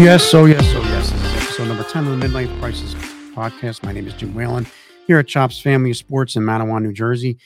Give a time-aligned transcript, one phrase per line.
[0.00, 0.32] Yes.
[0.32, 0.62] Oh, yes.
[0.74, 1.10] Oh, yes.
[1.10, 2.94] This is episode number 10 of the Midlife Crisis
[3.34, 3.82] podcast.
[3.82, 4.66] My name is Jim Whelan
[5.06, 7.36] here at Chops Family Sports in Matawan, New Jersey.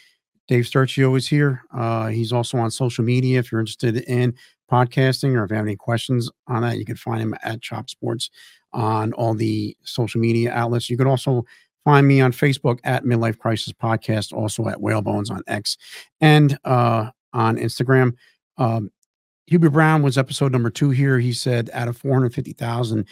[0.47, 1.65] Dave Sturcio is here.
[1.77, 3.41] Uh, he's also on social media.
[3.41, 4.37] If you're interested in
[4.71, 7.91] podcasting or if you have any questions on that, you can find him at Chop
[7.91, 8.31] Sports
[8.73, 10.89] on all the social media outlets.
[10.89, 11.45] You can also
[11.85, 15.77] find me on Facebook at Midlife Crisis Podcast, also at Whalebones on X
[16.21, 18.13] and uh, on Instagram.
[18.59, 18.93] Um,
[19.47, 21.19] Hubert Brown was episode number two here.
[21.19, 23.07] He said out of 450,000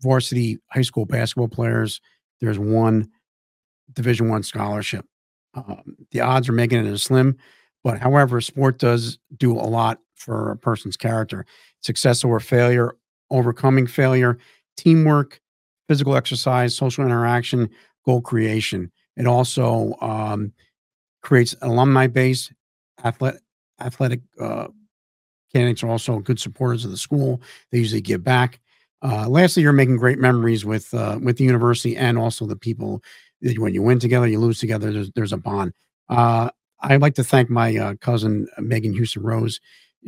[0.00, 2.00] varsity high school basketball players,
[2.40, 3.10] there's one
[3.92, 5.06] Division One scholarship.
[5.54, 7.36] Um, the odds are making it a slim,
[7.82, 11.46] but however, sport does do a lot for a person's character.
[11.80, 12.96] Success over failure,
[13.30, 14.38] overcoming failure,
[14.76, 15.40] teamwork,
[15.88, 17.70] physical exercise, social interaction,
[18.04, 18.90] goal creation.
[19.16, 20.52] It also um,
[21.22, 22.52] creates alumni base,
[23.04, 23.40] athletic,
[23.80, 24.68] athletic uh,
[25.62, 27.40] are also good supporters of the school.
[27.70, 28.60] They usually give back.
[29.02, 33.02] Uh, lastly, you're making great memories with uh, with the university and also the people
[33.42, 34.92] that when you win together, you lose together.
[34.92, 35.72] There's there's a bond.
[36.08, 39.60] Uh, I'd like to thank my uh, cousin uh, Megan Houston Rose.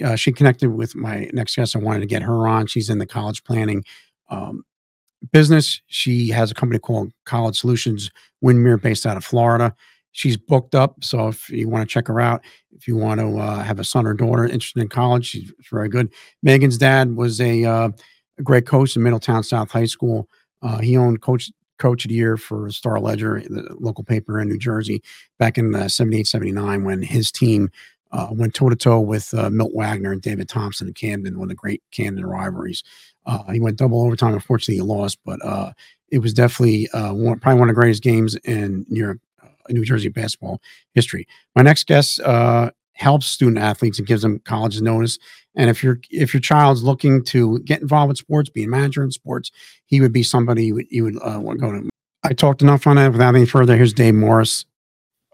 [0.04, 1.74] Uh, she connected with my next guest.
[1.74, 2.66] I wanted to get her on.
[2.66, 3.84] She's in the college planning
[4.30, 4.64] um,
[5.32, 5.80] business.
[5.88, 9.74] She has a company called College Solutions Windermere, based out of Florida
[10.18, 11.04] she's booked up.
[11.04, 12.42] So if you want to check her out,
[12.76, 15.88] if you want to uh, have a son or daughter interested in college, she's very
[15.88, 16.12] good.
[16.42, 17.90] Megan's dad was a, uh,
[18.36, 20.28] a great coach in Middletown South High School.
[20.60, 24.48] Uh, he owned coach coach of the year for Star Ledger, the local paper in
[24.48, 25.00] New Jersey,
[25.38, 27.70] back in uh, 78, 79, when his team
[28.10, 31.44] uh, went toe to toe with uh, Milt Wagner and David Thompson in Camden, one
[31.44, 32.82] of the great Camden rivalries.
[33.26, 34.34] Uh, he went double overtime.
[34.34, 35.38] Unfortunately, he lost, but
[36.08, 39.20] it was definitely one, probably one of the greatest games in New York
[39.74, 40.60] New Jersey basketball
[40.94, 41.26] history.
[41.54, 45.18] My next guest uh, helps student athletes and gives them college notice.
[45.54, 49.02] And if your if your child's looking to get involved with sports, be a manager
[49.02, 49.50] in sports,
[49.86, 51.88] he would be somebody you would, you would uh, want to go to.
[52.24, 53.12] I talked enough on that.
[53.12, 54.64] Without any further, here's Dave Morris.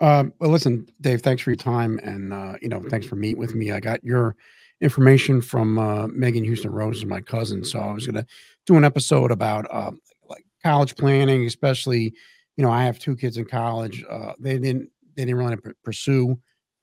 [0.00, 3.38] Uh, well, listen, Dave, thanks for your time, and uh, you know, thanks for meeting
[3.38, 3.72] with me.
[3.72, 4.36] I got your
[4.80, 7.64] information from uh, Megan Houston Rose, my cousin.
[7.64, 8.26] So I was going to
[8.66, 9.92] do an episode about uh,
[10.28, 12.14] like college planning, especially
[12.56, 14.04] you know, I have two kids in college.
[14.08, 16.38] Uh, they didn't they didn't really pursue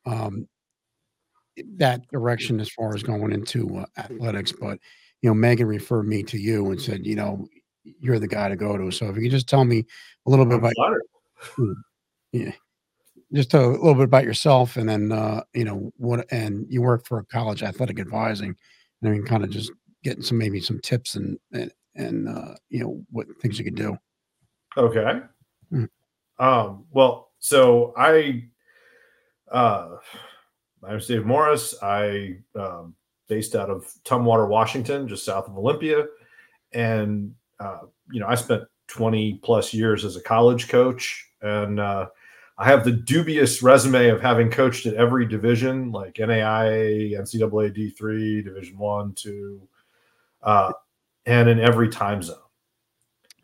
[0.05, 0.47] um,
[1.75, 4.51] that direction as far as going into uh, athletics.
[4.51, 4.79] But
[5.21, 7.47] you know, Megan referred me to you and said, you know,
[7.83, 8.91] you're the guy to go to.
[8.91, 9.85] So if you could just tell me
[10.25, 10.73] a little bit about
[11.37, 11.73] hmm,
[12.31, 12.51] yeah,
[13.33, 17.05] just a little bit about yourself, and then uh, you know what, and you work
[17.05, 18.55] for a college athletic advising,
[19.01, 19.71] and I mean, kind of just
[20.03, 23.75] getting some maybe some tips and and, and uh, you know what things you could
[23.75, 23.97] do.
[24.77, 25.21] Okay.
[25.71, 25.89] Mm.
[26.39, 28.45] Um, well, so I,
[29.51, 29.97] uh,
[30.89, 31.75] is Dave Morris.
[31.81, 32.95] I um,
[33.27, 36.05] based out of Tumwater, Washington, just south of Olympia,
[36.73, 37.79] and uh,
[38.11, 42.07] you know I spent 20 plus years as a college coach, and uh,
[42.57, 48.43] I have the dubious resume of having coached at every division, like NAIA, NCAA D3,
[48.43, 49.61] Division One, Two,
[50.43, 50.73] uh,
[51.25, 52.41] and in every time zone.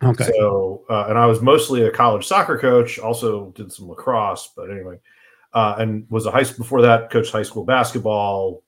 [0.04, 0.30] Okay.
[0.38, 3.00] So, uh, and I was mostly a college soccer coach.
[3.00, 5.00] Also did some lacrosse, but anyway,
[5.54, 8.64] uh, and was a high school before that coached high school basketball,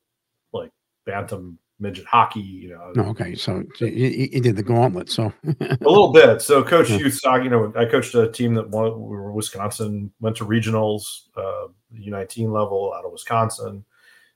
[0.54, 0.72] like
[1.06, 2.40] bantam midget hockey.
[2.40, 2.94] You know.
[2.98, 5.10] Oh, okay, so you, did the gauntlet.
[5.10, 6.42] So a little bit.
[6.42, 6.98] So coach yeah.
[6.98, 7.44] youth soccer.
[7.44, 11.68] You know, I coached a team that won, we were Wisconsin, went to regionals, uh,
[11.96, 13.86] U19 level out of Wisconsin.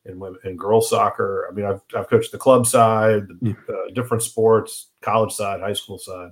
[0.05, 3.53] In, in girls soccer, I mean, I've, I've coached the club side, yeah.
[3.69, 6.31] uh, different sports, college side, high school side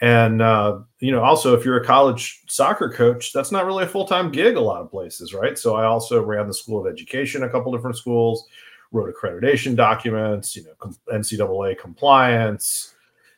[0.00, 3.88] and uh, you know, also if you're a college soccer coach, that's not really a
[3.88, 5.58] full time gig a lot of places, right?
[5.58, 8.46] So I also ran the School of Education, a couple different schools,
[8.92, 12.94] wrote accreditation documents, you know, NCAA compliance,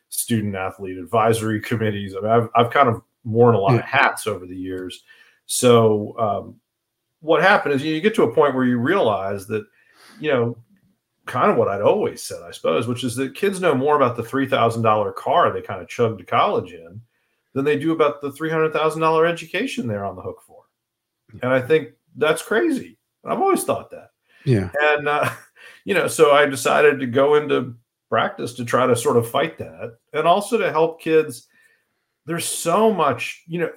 [0.09, 2.15] student athlete advisory committees.
[2.15, 5.03] I mean, I've I've kind of worn a lot of hats over the years.
[5.47, 6.55] So um,
[7.21, 9.65] what happened is you get to a point where you realize that
[10.19, 10.57] you know
[11.31, 14.17] kind of what I'd always said, I suppose, which is that kids know more about
[14.17, 17.01] the three thousand dollar car they kind of chugged to college in
[17.53, 20.63] than they do about the three hundred thousand dollar education they're on the hook for.
[21.41, 22.97] And I think that's crazy.
[23.23, 24.09] I've always thought that.
[24.43, 24.71] Yeah.
[24.81, 25.29] And uh,
[25.85, 27.75] you know, so I decided to go into
[28.09, 31.47] practice to try to sort of fight that, and also to help kids.
[32.25, 33.71] There's so much, you know,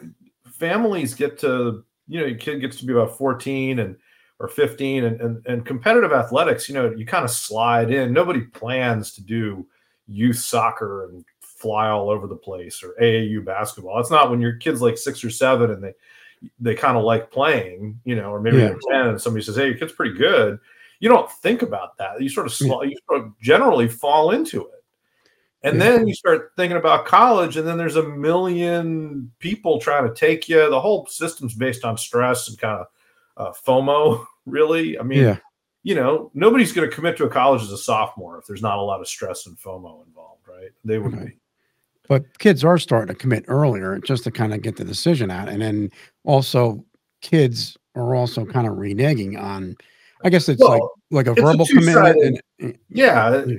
[0.58, 3.96] families get to, you know, your kid gets to be about 14 and
[4.40, 8.40] or 15 and, and, and competitive athletics you know you kind of slide in nobody
[8.40, 9.66] plans to do
[10.06, 14.56] youth soccer and fly all over the place or aau basketball it's not when your
[14.56, 15.94] kids like six or seven and they
[16.60, 18.66] they kind of like playing you know or maybe yeah.
[18.66, 20.58] they're 10 and somebody says hey your kid's pretty good
[21.00, 24.62] you don't think about that you sort of, sl- you sort of generally fall into
[24.62, 24.84] it
[25.62, 25.84] And Yeah.
[25.84, 30.46] then you start thinking about college, and then there's a million people trying to take
[30.46, 30.68] you.
[30.68, 32.86] The whole system's based on stress and kind of
[33.36, 34.98] uh, FOMO, really.
[34.98, 35.36] I mean, Yeah.
[35.82, 38.78] you know, nobody's going to commit to a college as a sophomore if there's not
[38.78, 40.70] a lot of stress and FOMO involved, right?
[40.84, 41.26] They Right.
[41.26, 41.38] be.
[42.08, 45.48] But kids are starting to commit earlier just to kind of get the decision out.
[45.48, 45.90] And then
[46.24, 46.84] also
[47.22, 49.76] kids are also kind of reneging on
[50.22, 53.56] I guess it's like Well, like a it's a verbal commitment two-sided- and yeah, Yeah.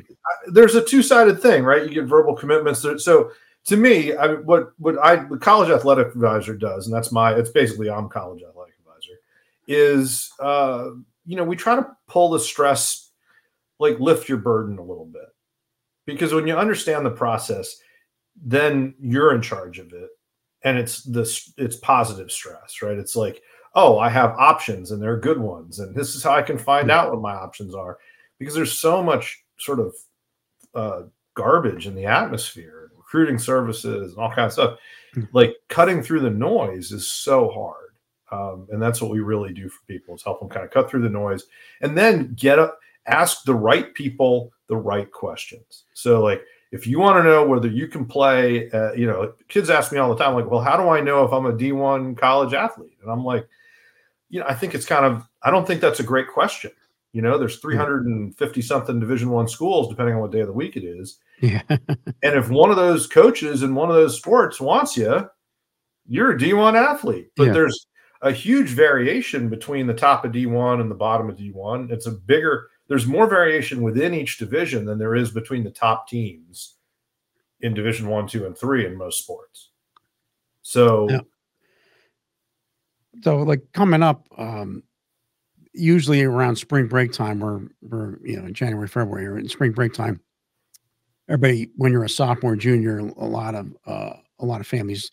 [0.48, 1.84] There's a two-sided thing, right?
[1.84, 2.82] You get verbal commitments.
[2.82, 3.32] There- So
[3.66, 7.50] to me, I what what I what college athletic advisor does, and that's my it's
[7.52, 8.55] basically I'm college athletic
[9.68, 10.90] is uh,
[11.26, 13.12] you know, we try to pull the stress,
[13.80, 15.24] like lift your burden a little bit.
[16.06, 17.76] Because when you understand the process,
[18.36, 20.10] then you're in charge of it.
[20.64, 22.98] And it's this it's positive stress, right?
[22.98, 23.42] It's like,
[23.76, 25.80] oh, I have options and they're good ones.
[25.80, 27.98] And this is how I can find out what my options are
[28.40, 29.96] because there's so much sort of
[30.74, 31.02] uh,
[31.36, 34.80] garbage in the atmosphere, recruiting services, and all kinds of stuff.
[35.16, 35.28] Mm.
[35.34, 37.85] Like cutting through the noise is so hard,
[38.32, 40.90] um, and that's what we really do for people is help them kind of cut
[40.90, 41.44] through the noise,
[41.82, 45.84] and then get up, ask the right people the right questions.
[45.94, 46.42] So, like,
[46.72, 50.00] if you want to know whether you can play, uh, you know, kids ask me
[50.00, 52.98] all the time, like, well, how do I know if I'm a D1 college athlete?
[53.02, 53.48] And I'm like,
[54.30, 56.72] you know, I think it's kind of, I don't think that's a great question.
[57.14, 60.76] You know, there's 350 something Division One schools, depending on what day of the week
[60.76, 61.20] it is.
[61.40, 61.62] yeah.
[61.70, 65.30] And if one of those coaches in one of those sports wants you,
[66.08, 67.30] you're a D1 athlete.
[67.38, 67.54] But Yeah.
[67.54, 67.88] there's
[68.26, 71.92] a huge variation between the top of D1 and the bottom of D1.
[71.92, 76.08] It's a bigger, there's more variation within each division than there is between the top
[76.08, 76.74] teams
[77.62, 79.70] in Division One, Two, and Three in most sports.
[80.64, 81.20] So Yeah.
[83.22, 84.84] So like coming up, um,
[85.72, 89.72] usually around spring break time or or you know, in January, February or in spring
[89.72, 90.20] break time,
[91.30, 95.12] everybody when you're a sophomore, junior, a lot of uh a lot of families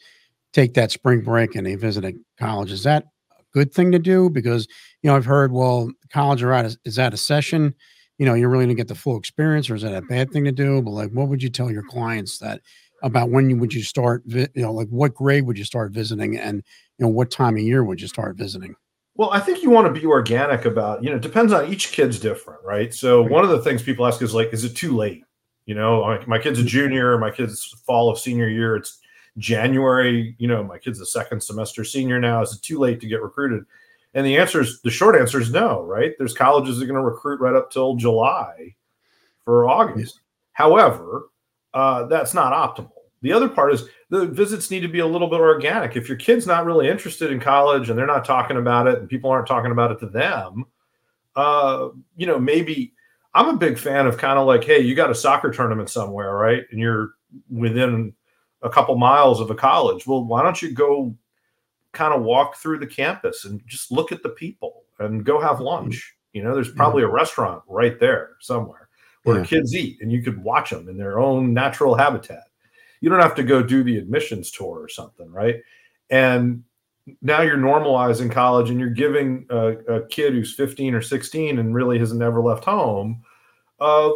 [0.52, 2.70] take that spring break and they visit a college.
[2.70, 3.04] Is that
[3.38, 4.30] a good thing to do?
[4.30, 4.66] Because
[5.02, 7.74] you know, I've heard, well, college are out of, is that a session?
[8.18, 10.44] You know, you're really gonna get the full experience, or is that a bad thing
[10.44, 10.82] to do?
[10.82, 12.60] But like, what would you tell your clients that
[13.02, 14.22] about when you would you start?
[14.26, 16.62] Vi- you know, like what grade would you start visiting, and
[16.98, 18.74] you know, what time of year would you start visiting?
[19.14, 21.92] Well, I think you want to be organic about, you know, it depends on each
[21.92, 22.94] kid's different, right?
[22.94, 25.22] So one of the things people ask is like, is it too late?
[25.66, 26.68] You know, like my kid's a mm-hmm.
[26.68, 28.98] junior, my kid's fall of senior year, it's
[29.38, 32.42] January, you know, my kid's a second semester senior now.
[32.42, 33.64] Is it too late to get recruited?
[34.14, 36.12] And the answer is the short answer is no, right?
[36.18, 38.74] There's colleges that are going to recruit right up till July
[39.44, 40.20] for August.
[40.52, 41.30] However,
[41.72, 42.92] uh, that's not optimal.
[43.22, 45.96] The other part is the visits need to be a little bit organic.
[45.96, 49.08] If your kid's not really interested in college and they're not talking about it and
[49.08, 50.66] people aren't talking about it to them,
[51.36, 52.92] uh, you know, maybe
[53.32, 56.34] I'm a big fan of kind of like, hey, you got a soccer tournament somewhere,
[56.34, 56.64] right?
[56.70, 57.12] And you're
[57.48, 58.12] within
[58.62, 60.06] a couple miles of a college.
[60.06, 61.14] Well, why don't you go
[61.92, 65.60] kind of walk through the campus and just look at the people and go have
[65.60, 66.14] lunch?
[66.32, 68.88] You know, there's probably a restaurant right there somewhere
[69.24, 69.44] where Yeah.
[69.44, 72.44] kids eat and you could watch them in their own natural habitat.
[73.00, 75.56] You don't have to go do the admissions tour or something, right?
[76.10, 76.64] And
[77.20, 81.74] now you're normalizing college and you're giving a, a kid who's 15 or 16 and
[81.74, 83.22] really has never left home
[83.80, 84.10] uh,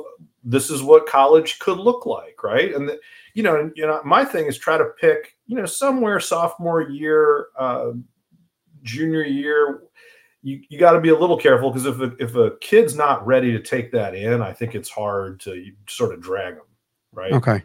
[0.44, 3.00] this is what college could look like right and the,
[3.36, 7.46] you know you know my thing is try to pick you know somewhere sophomore year
[7.58, 7.92] uh,
[8.82, 9.82] junior year
[10.42, 13.26] you, you got to be a little careful because if a, if a kid's not
[13.26, 16.64] ready to take that in i think it's hard to sort of drag them
[17.12, 17.62] right Okay.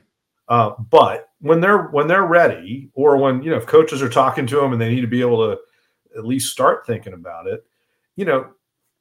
[0.49, 4.45] uh, but when they're when they're ready, or when you know if coaches are talking
[4.47, 5.59] to them and they need to be able to
[6.17, 7.63] at least start thinking about it,
[8.15, 8.51] you know,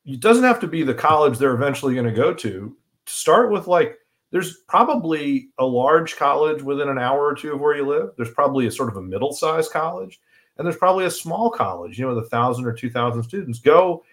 [0.07, 2.75] it doesn't have to be the college they're eventually going to go to.
[3.07, 3.99] Start with like
[4.31, 8.11] there's probably a large college within an hour or two of where you live.
[8.17, 10.21] There's probably a sort of a middle-sized college,
[10.57, 13.59] and there's probably a small college, you know, with a thousand or two thousand students.
[13.59, 14.05] Go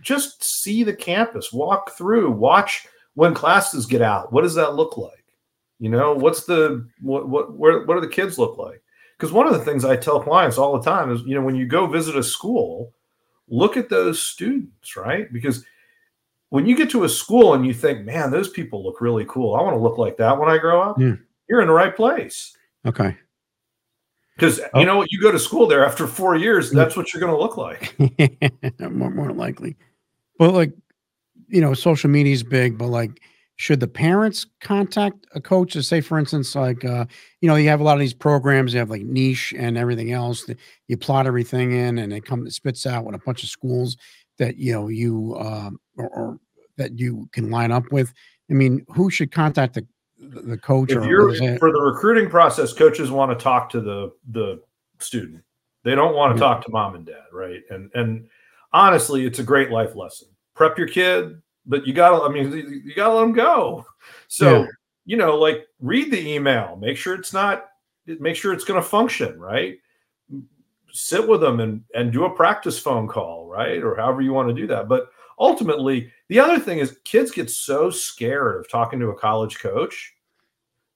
[0.00, 4.32] just see the campus, walk through, watch when classes get out.
[4.32, 5.24] What does that look like?
[5.78, 8.82] You know, what's the what what where what do the kids look like?
[9.16, 11.56] Because one of the things I tell clients all the time is, you know, when
[11.56, 12.92] you go visit a school,
[13.48, 15.30] look at those students, right?
[15.32, 15.64] Because
[16.50, 19.54] when you get to a school and you think, man, those people look really cool.
[19.54, 21.00] I want to look like that when I grow up.
[21.00, 21.14] Yeah.
[21.48, 22.56] You're in the right place.
[22.86, 23.16] Okay.
[24.36, 24.80] Because Oh.
[24.80, 27.32] you know what, you go to school there after four years, that's what you're going
[27.32, 27.94] to look like.
[28.90, 29.76] more, more likely.
[30.38, 30.72] But like,
[31.48, 33.20] you know, social media is big, but like,
[33.56, 37.04] should the parents contact a coach to say, for instance, like, uh,
[37.42, 40.12] you know, you have a lot of these programs, you have like niche and everything
[40.12, 43.42] else that you plot everything in and it comes, it spits out with a bunch
[43.42, 43.98] of schools
[44.40, 46.40] that, you know, you, um, or, or
[46.76, 48.12] that you can line up with.
[48.50, 49.86] I mean, who should contact the,
[50.18, 54.60] the coach if or for the recruiting process, coaches want to talk to the the
[54.98, 55.42] student.
[55.84, 56.48] They don't want to Yeah.
[56.48, 57.60] talk to mom and dad, right?
[57.70, 58.26] And and
[58.72, 60.28] honestly, it's a great life lesson.
[60.54, 62.22] Prep your kid, but you gotta.
[62.22, 63.86] I mean, you- you gotta let them go.
[64.28, 64.66] So Yeah.
[65.04, 66.76] you know, like read the email.
[66.76, 67.66] Make sure it's not.
[68.06, 69.78] Make sure it's going to function, right?
[70.92, 74.48] Sit with them and and do a practice phone call, right, or however you want
[74.48, 74.88] to do that.
[74.88, 79.58] But ultimately, the other thing is kids get so scared of talking to a college
[79.58, 80.14] coach.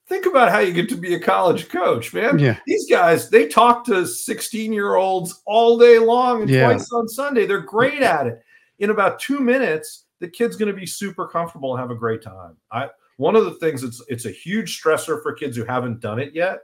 [0.07, 2.37] Think about how you get to be a college coach, man.
[2.37, 6.67] yeah, These guys, they talk to 16 year olds all day long and Yeah.
[6.67, 7.47] twice on Sunday.
[7.47, 8.39] They're great at it.
[8.77, 12.21] In about two minutes, the kid's going to be super comfortable and have a great
[12.21, 12.55] time.
[12.71, 16.19] I one of the things it's it's a huge stressor for kids who haven't done
[16.19, 16.59] it yet.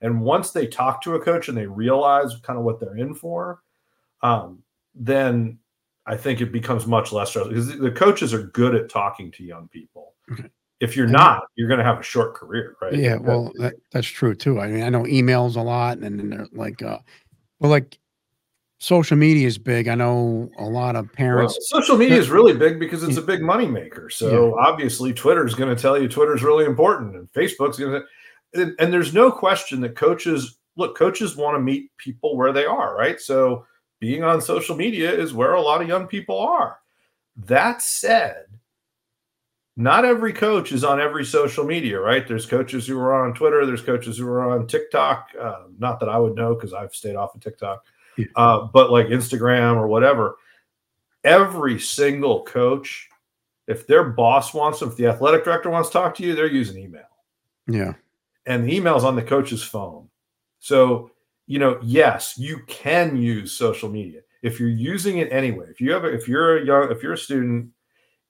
[0.00, 3.14] And once they talk to a coach and they realize kind of what they're in
[3.14, 3.60] for,
[4.22, 4.62] um,
[4.94, 5.58] then
[6.06, 9.44] I think it becomes much less stressful because the coaches are good at talking to
[9.44, 10.14] young people.
[10.30, 10.48] Okay.
[10.78, 12.94] If you're not, you're going to have a short career, right?
[12.94, 13.16] yeah.
[13.16, 14.60] Well, that, that's true too.
[14.60, 16.98] I mean, I know emails a lot, and then they're like, uh,
[17.58, 17.98] well, like
[18.78, 19.88] social media is big.
[19.88, 21.70] I know a lot of Well, parents.
[21.70, 24.10] social media is really big because it's a big money maker.
[24.10, 28.06] So obviously, Twitter's going to tell you Twitter's really important, and Facebook's going to.
[28.54, 30.96] And, and there's no question that coaches look.
[30.96, 33.20] Coaches want to meet people where they are, right?
[33.20, 33.66] So
[34.00, 36.78] being on social media is where a lot of young people are.
[37.36, 38.46] That said,
[39.76, 42.26] not every coach is on every social media, right?
[42.26, 43.66] There's coaches who are on Twitter.
[43.66, 45.28] There's coaches who are on TikTok.
[45.38, 47.84] Uh, not that I would know because I've stayed off of TikTok,
[48.16, 48.26] Yeah.
[48.36, 50.36] uh, but like Instagram or whatever.
[51.24, 53.08] Every single coach,
[53.66, 56.46] if their boss wants them, if the athletic director wants to talk to you, they're
[56.46, 57.02] using email
[57.66, 57.94] Yeah,
[58.46, 60.08] and the email's on the coach's phone.
[60.60, 61.10] So,
[61.46, 65.66] you know, yes, you can use social media if you're using it anyway.
[65.68, 67.70] If you have, if you're a young, if you're a student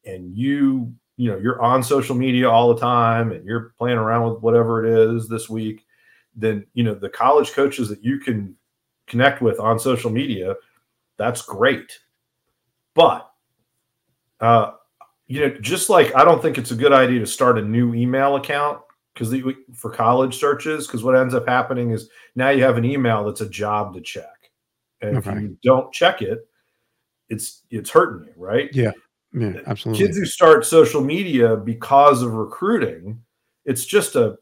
[0.05, 4.31] and you, you know, you're on social media all the time and you're playing around
[4.31, 5.85] with whatever it is this week,
[6.35, 8.55] then you know the college coaches that you can
[9.07, 10.55] connect with on social media,
[11.17, 11.99] that's great.
[12.95, 13.31] But,
[14.41, 14.73] uh,
[15.27, 17.95] you know, just like I don't think it's a good idea to start a new
[17.95, 18.81] email account
[19.17, 19.35] because
[19.75, 23.41] for college searches because what ends up happening is now you have an email that's
[23.41, 24.51] a job to check
[25.01, 26.49] and if you don't check it
[27.29, 28.93] it's it's hurting you right yeah,
[29.33, 29.55] yeah.
[29.67, 30.05] Absolutely.
[30.05, 33.21] kids who start social media because of recruiting
[33.65, 34.37] it's just a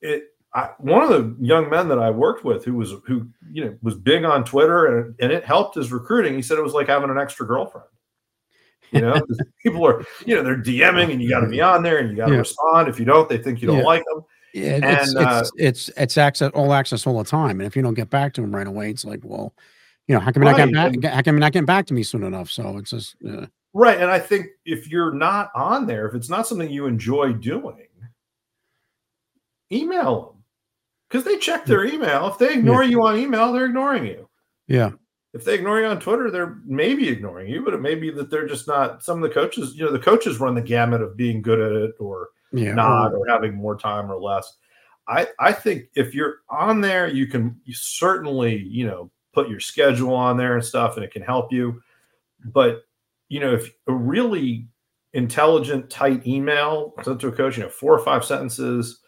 [0.00, 3.64] it I, one of the young men that I worked with who was who you
[3.64, 6.74] know was big on Twitter and, and it helped his recruiting he said it was
[6.74, 7.88] like having an extra girlfriend
[8.94, 9.26] you know,
[9.62, 12.16] people are you know they're DMing and you got to be on there and you
[12.16, 12.38] got to Yeah.
[12.38, 13.84] respond if you don't they think you don't Yeah.
[13.84, 14.24] like them
[14.54, 15.52] Yeah, it's And, uh, it's
[15.88, 18.40] it's it's access all access all the time, and if you don't get back to
[18.40, 19.52] them right away, it's like, well,
[20.06, 21.12] you know, how come you're not getting Right, back?
[21.12, 22.50] How come not getting back to me soon enough?
[22.50, 24.00] So it's just, uh, Right.
[24.00, 27.88] And I think if you're not on there, if it's not something you enjoy doing,
[29.72, 30.44] email them
[31.08, 32.28] because they check their email.
[32.28, 34.28] If they ignore you on email, they're ignoring you.
[34.68, 34.90] yeah,
[35.34, 38.30] If they ignore you on Twitter, they're maybe ignoring you, but it may be that
[38.30, 39.02] they're just not.
[39.02, 41.72] Some of the coaches, you know, the coaches run the gamut of being good at
[41.72, 44.56] it or yeah, not or- having more time or less.
[45.08, 49.60] I, I think if you're on there, you can you certainly, you know, put your
[49.60, 51.82] schedule on there and stuff, and it can help you.
[52.44, 52.84] But,
[53.28, 54.68] you know, if a really
[55.14, 59.00] intelligent, tight email sent to a coach, you know, four or five sentences,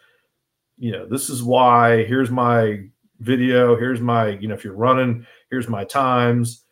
[0.77, 2.81] you know, this is why, here's my
[3.21, 6.65] video, here's my, you know, if you're running, here's my times.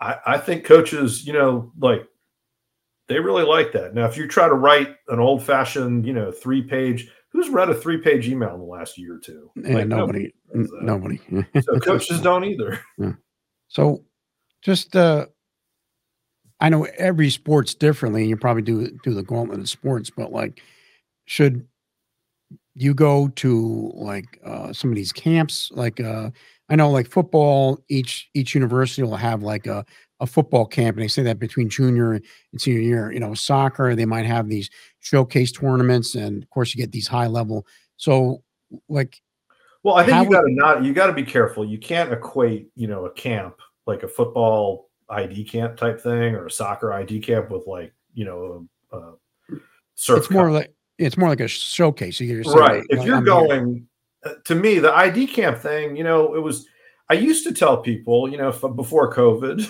[0.00, 2.06] I, I think coaches, you know, like
[3.08, 3.94] they really like that.
[3.94, 7.70] Now, if you try to write an old fashioned, you know, three page, who's read
[7.70, 9.50] a three page email in the last year or two?
[9.56, 11.18] yeah, Like, nobody, does n- nobody.
[11.62, 12.80] So coaches don't either.
[13.68, 14.04] So,
[14.62, 15.26] just uh,
[16.60, 18.22] I know every sport's differently.
[18.22, 20.60] and You probably do do the gauntlet of sports, but like,
[21.26, 21.66] should
[22.74, 25.70] you go to like uh, some of these camps?
[25.72, 26.30] Like, uh,
[26.68, 29.84] I know like football, each each university will have like a
[30.20, 32.24] a football camp, and they say that between junior and
[32.58, 33.12] senior year.
[33.12, 34.70] You know, soccer they might have these
[35.00, 37.66] showcase tournaments, and of course you get these high level.
[37.96, 38.42] So,
[38.88, 39.20] like,
[39.82, 41.64] Well, I think you got to not you got to be careful.
[41.64, 43.56] You can't equate, you know, a camp
[43.86, 48.24] like a football ID camp type thing or a soccer ID camp with like, you
[48.24, 49.14] know, a, a
[49.94, 50.18] surf.
[50.18, 52.18] it's more like it's more like a showcase.
[52.18, 52.82] So you're right.
[52.88, 53.95] If you're I'm going uh,
[54.44, 56.66] to me, the ID camp thing, you know, it was.
[57.08, 59.64] I used to tell people, you know, before COVID,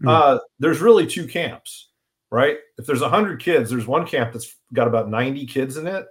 [0.00, 0.08] Mm.
[0.08, 1.90] uh, there's really two camps,
[2.30, 2.56] right?
[2.78, 6.06] If there's hundred kids, there's one camp that's got about 90 kids in it,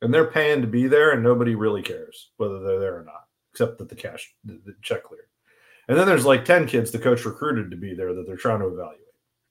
[0.00, 3.24] and they're paying to be there, and nobody really cares whether they're there or not,
[3.52, 5.24] except that the cash, the, the check cleared.
[5.88, 8.60] And then there's like 10 kids the coach recruited to be there that they're trying
[8.60, 9.00] to evaluate.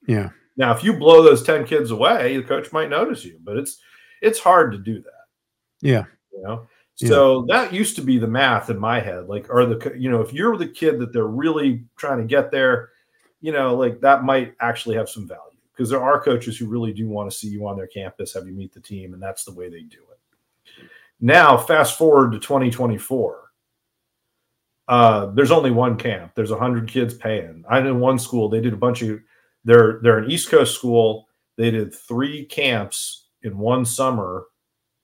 [0.08, 0.30] Yeah.
[0.56, 3.80] Now, if you blow those 10 kids away, the coach might notice you, but it's
[4.22, 5.26] it's hard to do that.
[5.82, 6.06] Yeah.
[6.32, 6.68] You know,
[7.08, 7.64] so yeah.
[7.64, 9.28] that used to be the math in my head.
[9.28, 12.52] Like, are the, you know, if you're the kid that they're really trying to get
[12.52, 12.90] there,
[13.42, 16.92] you know, like that might actually have some value because there are coaches who really
[16.92, 19.46] do want to see you on their campus, have you meet the team, and that's
[19.46, 20.84] the way they do it.
[21.22, 23.52] Now, fast forward to 2024.
[24.90, 26.34] Uh, there's only one camp.
[26.36, 27.64] There's 100 kids paying.
[27.70, 29.20] I know one school, they did a bunch of,
[29.64, 31.28] they're, they're an East Coast school.
[31.56, 34.48] They did three camps in one summer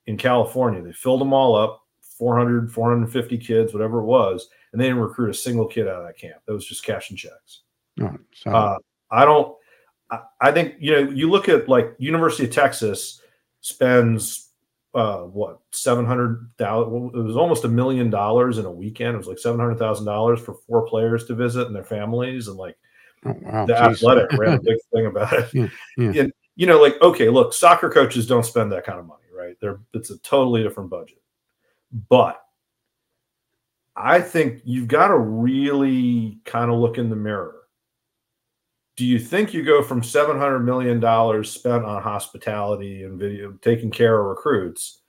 [0.08, 0.82] in California.
[0.82, 1.85] They filled them all up,
[2.18, 6.06] 400, 450 kids, whatever it was, and they didn't recruit a single kid out of
[6.06, 6.38] that camp.
[6.46, 7.62] That was just cash and checks.
[8.02, 8.18] Oh,
[8.48, 8.78] uh,
[9.12, 9.56] I don't.
[10.12, 11.12] I, I think you know.
[11.12, 13.22] You look at like University of Texas
[13.62, 14.50] spends
[14.94, 17.12] uh, what seven hundred thousand.
[17.14, 19.16] It was almost a million dollars in a weekend.
[19.16, 22.48] It was like seven hundred thousand dollars for four players to visit and their families,
[22.48, 22.78] and like
[23.26, 24.04] oh, wow, the geez.
[24.04, 25.54] athletic ran a big thing about it.
[25.54, 25.68] Yeah,
[25.98, 26.22] yeah.
[26.24, 29.56] And, you know, like okay, look, soccer coaches don't spend that kind of money, right?
[29.60, 31.22] They're it's a totally different budget,
[32.10, 32.42] but
[33.96, 37.62] I think you've got to really kind of look in the mirror.
[38.98, 44.20] Do you think you go from $700 million spent on hospitality and video taking care
[44.20, 45.02] of recruits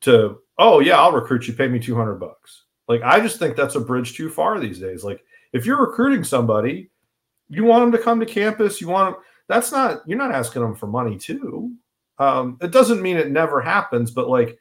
[0.00, 2.64] to oh yeah i'll recruit you pay me 200 bucks.
[2.86, 5.02] Like i just think that's a bridge too far these days.
[5.02, 6.90] Like if you're recruiting somebody
[7.48, 10.62] you want them to come to campus you want them that's not you're not asking
[10.62, 11.72] them for money too.
[12.18, 14.58] Um, it doesn't mean it never happens but like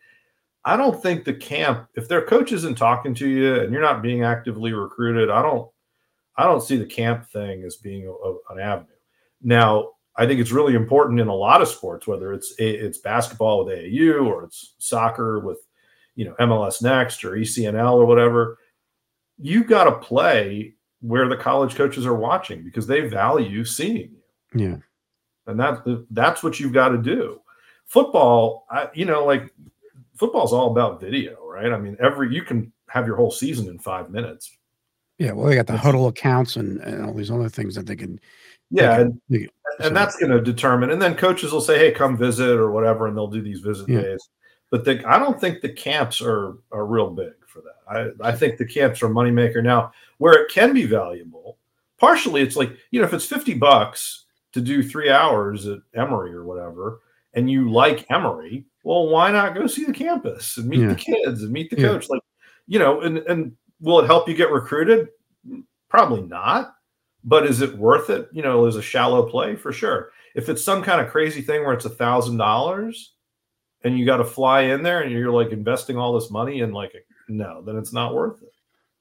[0.67, 4.01] i don't think the camp if their coach isn't talking to you and you're not
[4.01, 5.69] being actively recruited i don't
[6.37, 8.87] I don't see the camp thing as being a, a, an avenue.
[9.41, 13.65] Now, I think it's really important in a lot of sports, whether it's it's basketball
[13.65, 15.59] with AAU or it's soccer with
[16.15, 18.57] you know MLS Next or ECNL or whatever.
[19.39, 24.15] You've got to play where the college coaches are watching because they value seeing
[24.53, 24.59] you.
[24.59, 24.77] Yeah,
[25.45, 27.39] and that that's what you've got to do.
[27.85, 29.53] Football, I, you know, like
[30.17, 31.71] football's all about video, right?
[31.71, 34.57] I mean, every you can have your whole season in five minutes
[35.17, 37.95] yeah, well, they got the Hudl accounts and, and all these other things that they
[37.95, 38.19] can.
[38.69, 39.49] Yeah, they can, and,
[39.79, 39.93] and so.
[39.93, 40.91] that's going to determine.
[40.91, 43.89] And then coaches will say, "Hey, come visit" or whatever, and they'll do these visit
[43.89, 44.01] yeah.
[44.01, 44.29] days.
[44.69, 48.13] But the, I don't think the camps are are real big for that.
[48.21, 49.63] I, I think the camps are moneymaker.
[49.63, 51.57] Now, where it can be valuable,
[51.99, 56.33] partially, it's like you know, if it's fifty bucks to do three hours at Emory
[56.33, 56.99] or whatever,
[57.33, 60.87] and you like Emory, well, why not go see the campus and meet yeah.
[60.87, 61.89] the kids and meet the yeah.
[61.89, 62.07] coach?
[62.07, 62.21] Like,
[62.67, 65.09] you know, and and will it help you get recruited?
[65.89, 66.73] Probably not.
[67.21, 68.29] But is it worth it?
[68.31, 70.11] You know, as a shallow play for sure.
[70.35, 73.15] If it's some kind of crazy thing where it's a thousand dollars
[73.83, 76.73] and you got to fly in there and you're like investing all this money and
[76.73, 76.93] like
[77.27, 78.53] no, then it's not worth it.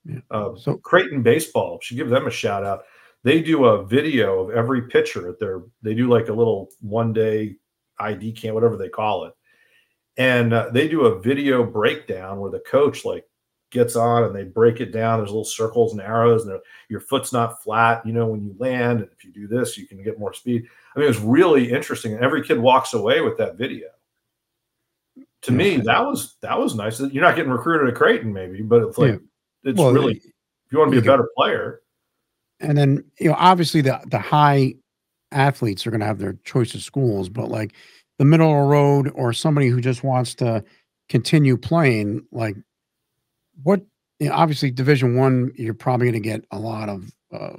[0.04, 0.36] Yeah.
[0.36, 2.82] Uh, so Creighton baseball should give them a shout out.
[3.22, 5.62] They do a video of every pitcher at their.
[5.82, 7.54] They do like a little one day
[8.00, 9.35] ID camp, whatever they call it,
[10.16, 13.24] and uh, they do a video breakdown where the coach like
[13.70, 15.18] gets on and they break it down.
[15.18, 18.04] There's little circles and arrows, and your foot's not flat.
[18.06, 20.66] You know, when you land, and if you do this, you can get more speed.
[20.94, 23.88] I mean, it was really interesting, and every kid walks away with that video.
[25.42, 25.58] To yeah.
[25.58, 27.00] me, that was that was nice.
[27.00, 29.70] You're not getting recruited at Creighton, maybe, but it's like yeah.
[29.70, 31.82] it's well, really if you want to be a better player.
[32.60, 34.74] And then you know, obviously the the high
[35.32, 37.74] athletes are going to have their choice of schools, but like
[38.18, 40.64] the middle of the road or somebody who just wants to
[41.08, 42.56] continue playing, like
[43.62, 43.82] what
[44.18, 47.56] you know, obviously division one you're probably going to get a lot of uh,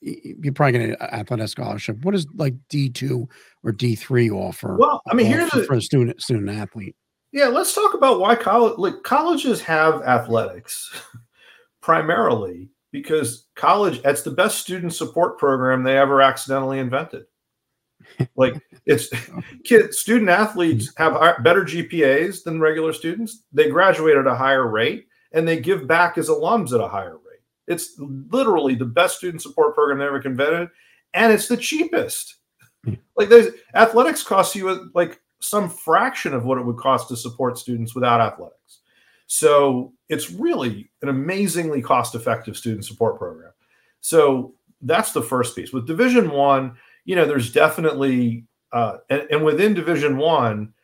[0.00, 2.04] you're probably going to athletic scholarship.
[2.04, 3.26] What is like d2
[3.64, 6.96] or d3 offer well i mean here's for, for a student student athlete?
[7.32, 10.90] Yeah let's talk about why college like colleges have athletics
[11.80, 17.24] primarily because college it's the best student support program they ever accidentally invented
[18.36, 18.54] like
[18.86, 19.10] it's
[19.64, 25.08] kid student athletes have better gpas than regular students they graduate at a higher rate
[25.32, 27.40] and they give back as alums at a higher rate.
[27.66, 30.70] It's literally the best student support program they ever invented,
[31.14, 32.36] and it's the cheapest.
[33.16, 37.58] Like there's athletics costs you like some fraction of what it would cost to support
[37.58, 38.78] students without athletics.
[39.26, 43.50] So it's really an amazingly cost-effective student support program.
[44.00, 45.72] So that's the first piece.
[45.72, 46.76] With Division One,
[47.08, 50.74] you know, there's definitely uh, and, and within Division One,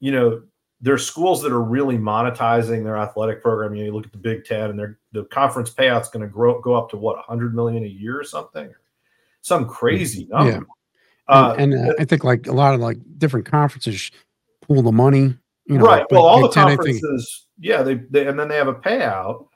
[0.00, 0.42] you know,
[0.80, 3.76] there's schools that are really monetizing their athletic program.
[3.76, 6.28] You, know, you look at the Big Ten, and their the conference payout's going to
[6.28, 8.74] grow go up to what 100 million a year or something,
[9.42, 10.50] some crazy number.
[10.50, 10.60] Yeah.
[11.28, 14.10] Uh, and, and uh, I think like a lot of like different conferences
[14.62, 15.36] pool the money.
[15.66, 16.04] You know, right.
[16.10, 19.46] Well, all the 10, conferences, yeah, they, they and then they have a payout.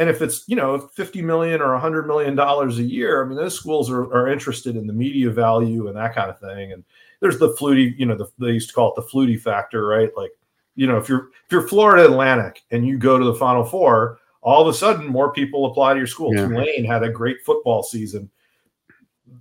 [0.00, 3.36] And if it's you know 50 million or 100 million dollars a year, I mean
[3.36, 6.72] those schools are, are interested in the media value and that kind of thing.
[6.72, 6.82] And
[7.20, 10.10] there's the Flutie, you know, the, they used to call it the Flutie factor, right?
[10.16, 10.30] Like,
[10.74, 14.18] you know, if you're if you're Florida Atlantic and you go to the Final Four,
[14.40, 16.34] all of a sudden more people apply to your school.
[16.34, 16.46] Yeah.
[16.48, 18.30] Tulane had a great football season.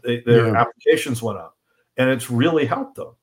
[0.04, 0.60] They, their Yeah.
[0.62, 1.56] applications went up,
[1.96, 3.16] and it's really helped them.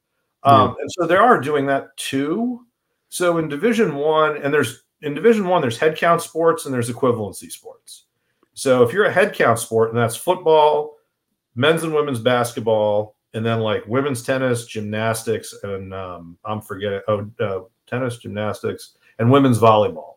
[0.42, 2.64] Um, And so they are doing that too.
[3.10, 7.50] So in Division One, and there's in Division One, there's headcount sports and there's equivalency
[7.50, 8.04] sports.
[8.54, 10.96] So if you're a headcount sport, and that's football,
[11.54, 17.30] men's and women's basketball, and then like women's tennis, gymnastics, and um, I'm forgetting oh
[17.38, 20.14] uh, tennis, gymnastics, and women's volleyball.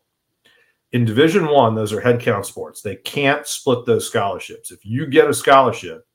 [0.94, 2.82] In Division One, those are headcount sports.
[2.82, 4.72] They can't split those scholarships.
[4.72, 6.08] If you get a scholarship,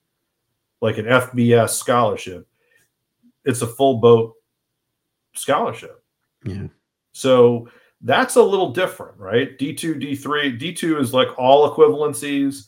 [0.81, 2.49] like an FBS scholarship,
[3.45, 4.35] it's a full boat
[5.35, 6.03] scholarship.
[6.45, 6.69] Yeah.
[7.13, 7.69] So
[8.05, 9.59] that's a little different, right?
[9.59, 12.67] D2, D3, D2 is like all equivalencies.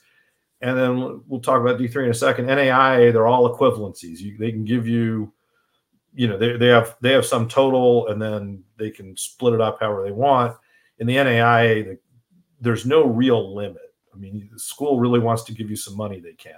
[0.62, 2.46] And then we'll talk about D3 in a second.
[2.46, 4.18] NAIA, they're all equivalencies.
[4.20, 5.30] You, they can give you,
[6.14, 9.60] you know, they, they have they have some total and then they can split it
[9.60, 10.56] up however they want.
[10.98, 11.98] In the NAIA, the,
[12.62, 13.92] there's no real limit.
[14.14, 16.54] I mean, the school really wants to give you some money, they can.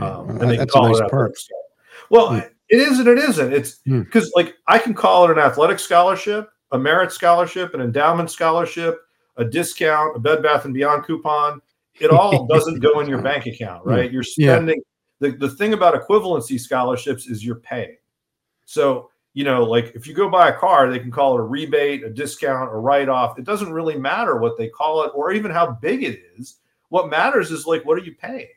[0.00, 1.34] Um, and they that's call nice it perk.
[2.08, 2.48] Well, Yeah.
[2.70, 3.52] it is and it isn't.
[3.52, 4.00] It's Hmm.
[4.00, 9.00] because like I can call it an athletic scholarship, a merit scholarship, an endowment scholarship,
[9.36, 11.62] a discount, a Bed Bath and Beyond coupon.
[12.00, 14.10] It all doesn't go in your bank account, right?
[14.10, 14.54] You're Yeah.
[14.54, 14.82] spending
[15.20, 17.96] the, the thing about equivalency scholarships is you're paying.
[18.64, 21.44] So, you know, like if you go buy a car, they can call it a
[21.44, 23.38] rebate, a discount, a write-off.
[23.38, 26.56] It doesn't really matter what they call it or even how big it is.
[26.88, 28.48] What matters is like what are you paying?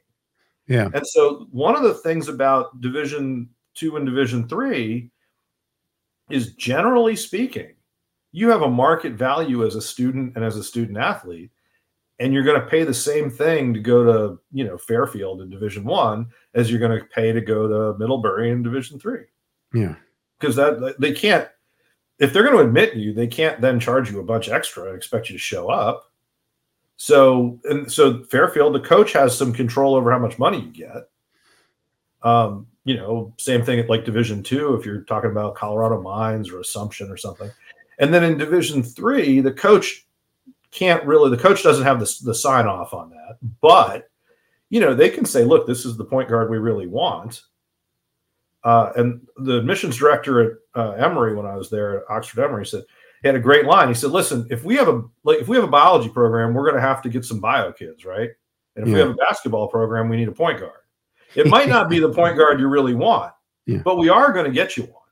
[0.67, 0.89] Yeah.
[0.93, 5.11] And so one of the things about Division two and Division three
[6.31, 7.74] is generally speaking,
[8.35, 11.51] you have a market value as a student and as a student athlete,
[12.19, 15.49] and you're going to pay the same thing to go to you know Fairfield in
[15.49, 19.23] Division one as you're going to pay to go to Middlebury in Division three.
[19.73, 19.95] Yeah.
[20.37, 21.47] Because that they can't
[22.19, 24.95] if they're going to admit you, they can't then charge you a bunch extra and
[24.95, 26.11] expect you to show up.
[26.97, 31.09] So and so Fairfield, the coach has some control over how much money you get.
[32.21, 36.49] Um, you know, same thing at like Division two, if you're talking about Colorado Mines
[36.51, 37.49] or Assumption or something.
[37.99, 40.05] And then in Division three, the coach
[40.71, 44.09] can't really the coach doesn't have the, the sign off on that, but
[44.69, 47.43] you know, they can say, look, this is the point guard we really want.
[48.63, 52.65] Uh, and the admissions director at uh, Emory, when I was there at Oxford Emory,
[52.65, 52.83] said
[53.21, 53.87] he had a great line.
[53.87, 56.63] He said, "Listen, if we have a like if we have a biology program, we're
[56.65, 58.31] going to have to get some bio kids, right?
[58.75, 60.81] And if we have a basketball program, we need a point guard.
[61.35, 63.33] It might not be the point guard you really want,
[63.67, 63.77] Yeah.
[63.85, 65.03] but we are going to get you one.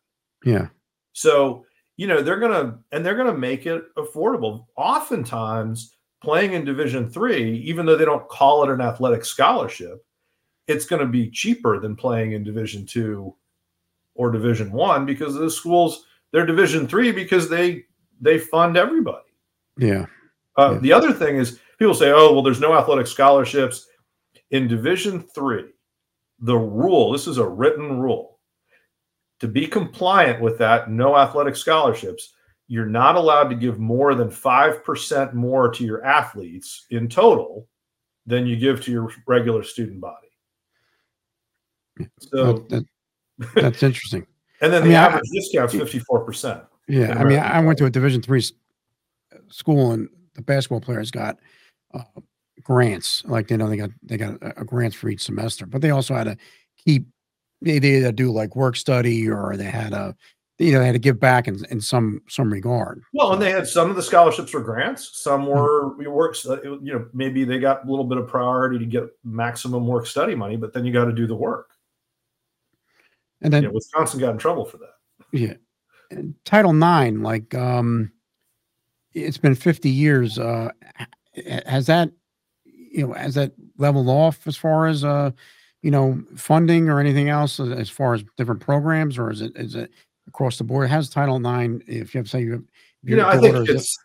[0.43, 0.67] Yeah.
[1.13, 1.65] So
[1.97, 4.65] you know they're going to and they're going to make it affordable.
[4.75, 10.03] Oftentimes, playing in Division three, even though they don't call it an athletic scholarship,
[10.67, 13.35] it's going to be cheaper than playing in Division two
[14.15, 17.85] or Division one because the schools they're Division three because they
[18.21, 19.25] they fund everybody.
[19.77, 20.05] Yeah.
[20.57, 20.79] Uh, Yeah.
[20.79, 23.87] The other thing is people say, "Oh, well, there's no athletic scholarships
[24.51, 25.65] in Division three."
[26.39, 28.32] The rule this is a written rule
[29.43, 32.31] to be compliant with that no athletic scholarships.
[32.69, 37.67] You're not allowed to give more than five percent more to your athletes in total
[38.25, 40.29] than you give to your regular student body.
[42.19, 42.85] So, That- that-
[43.55, 44.25] that's interesting.
[44.61, 46.63] and then I the mean, I- average discount's fifty four percent.
[46.87, 48.41] Yeah, I mean, I went to a Division three
[49.49, 51.37] school, and the basketball players got
[51.93, 52.03] uh,
[52.61, 53.25] grants.
[53.25, 55.89] Like you know, they got they got a, a grants for each semester, but they
[55.89, 56.37] also had to
[56.77, 57.07] keep
[57.63, 60.15] they they had to do like work study, or they had to
[60.59, 63.01] you know they had to give back in in some some regard.
[63.13, 65.21] Well, and they had some of the scholarships were grants.
[65.21, 66.45] Some were we works.
[66.45, 70.35] You know, maybe they got a little bit of priority to get maximum work study
[70.35, 71.71] money, but then you got to do the work.
[73.41, 74.95] and then You know, Wisconsin got in trouble for that.
[75.31, 75.55] Yeah.
[76.11, 78.11] And Title Nine, like um
[79.13, 80.37] it's been 50 years.
[80.37, 80.71] Uh
[81.65, 82.11] has that
[82.93, 85.31] you know, has that leveled off as far as uh,
[85.83, 89.51] you know, funding or anything else as- as far as different programs, or is it
[89.55, 89.91] is it
[90.27, 90.89] across the board?
[90.89, 92.63] Has Title Nine if you have say you have
[93.03, 93.95] You know, I think it's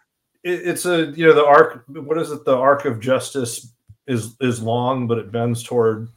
[0.45, 1.85] it, it's a you know the arc.
[1.87, 2.45] What is it?
[2.45, 3.73] The arc of justice
[4.07, 6.09] is is long, but it bends toward,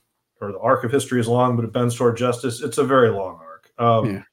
[0.42, 2.62] or the arc of history is long, but it bends toward justice.
[2.62, 3.72] It's a very long arc.
[3.78, 4.24] Um, Yeah.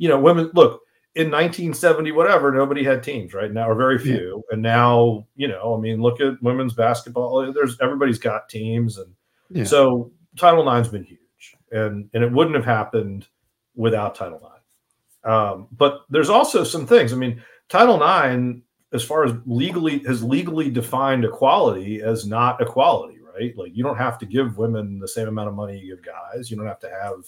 [0.00, 0.80] You know, women look
[1.16, 2.52] in 1970, whatever.
[2.52, 4.02] Nobody had teams, right now, or very Yeah.
[4.16, 4.44] few.
[4.52, 7.52] And now, you know, I mean, look at women's basketball.
[7.52, 9.12] There's everybody's got teams, and
[9.50, 9.64] yeah.
[9.64, 13.26] so Title IX's been huge, and and it wouldn't have happened
[13.74, 15.30] without Title IX.
[15.30, 17.12] Um, but there's also some things.
[17.12, 18.60] I mean, Title IX,
[18.92, 23.56] as far as legally, has legally defined equality as not equality, right?
[23.56, 26.50] Like you don't have to give women the same amount of money you give guys.
[26.50, 27.24] You don't have to have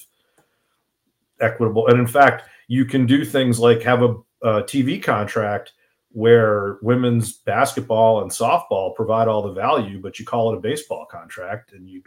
[1.41, 1.89] equitable.
[1.89, 5.73] And in fact, you can do things like have a, a TV contract
[6.13, 11.07] where women's basketball and softball provide all the value, but you call it a baseball
[11.07, 12.03] contract and you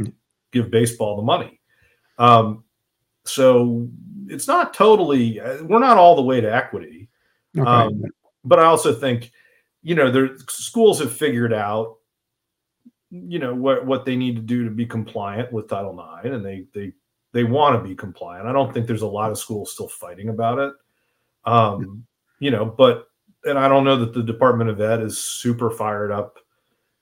[0.54, 1.60] give baseball the money.
[2.18, 2.64] Um,
[3.26, 3.90] so
[4.28, 7.10] it's not totally, uh, we're not all the way to equity.
[7.58, 7.70] Okay.
[7.70, 8.04] Um,
[8.46, 9.32] but I also think,
[9.82, 11.98] you know, their schools have figured out,
[13.12, 16.44] you know, what what they need to do to be compliant with Title IX, and
[16.44, 16.94] they they
[17.32, 18.48] they want to be compliant.
[18.48, 20.74] I don't think there's a lot of schools still fighting about it.
[21.46, 22.06] Um,
[22.40, 23.08] you know, but
[23.44, 26.38] and I don't know that the Department of Ed is super fired up.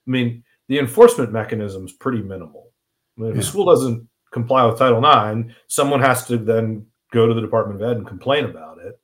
[0.07, 2.70] I mean, the enforcement mechanism is pretty minimal.
[3.17, 3.39] If Yeah.
[3.41, 7.81] a school doesn't comply with Title IX, someone has to then go to the Department
[7.81, 8.99] of Ed and complain about it.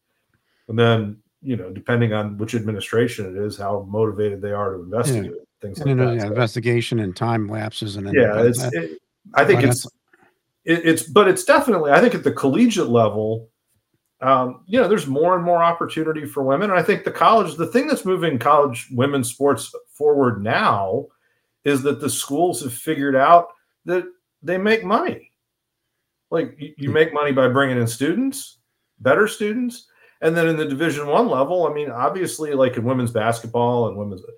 [0.69, 4.81] And then, you know, depending on which administration it is, how motivated they are to
[4.83, 6.15] investigate it, things and like that.
[6.15, 8.61] yeah, investigation and time lapses and yeah, it's.
[8.61, 8.99] that- It,
[9.33, 9.85] I think it's
[10.63, 13.49] it, it's but it's definitely i think at the collegiate level
[14.21, 17.55] um, you know there's more and more opportunity for women and i think the college
[17.55, 21.07] the thing that's moving college women's sports forward now
[21.65, 23.47] is that the schools have figured out
[23.87, 24.05] that
[24.43, 25.31] they make money.
[26.29, 28.59] Like you, make money by bringing in students
[28.99, 29.87] better students
[30.21, 33.95] and then in the division one level i mean obviously like in women's basketball and
[33.95, 34.31] women's uh,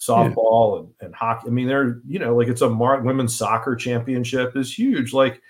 [0.00, 4.56] softball and, and hockey i mean they're you know like it's a women's soccer championship
[4.56, 5.12] is huge.
[5.12, 5.40] Like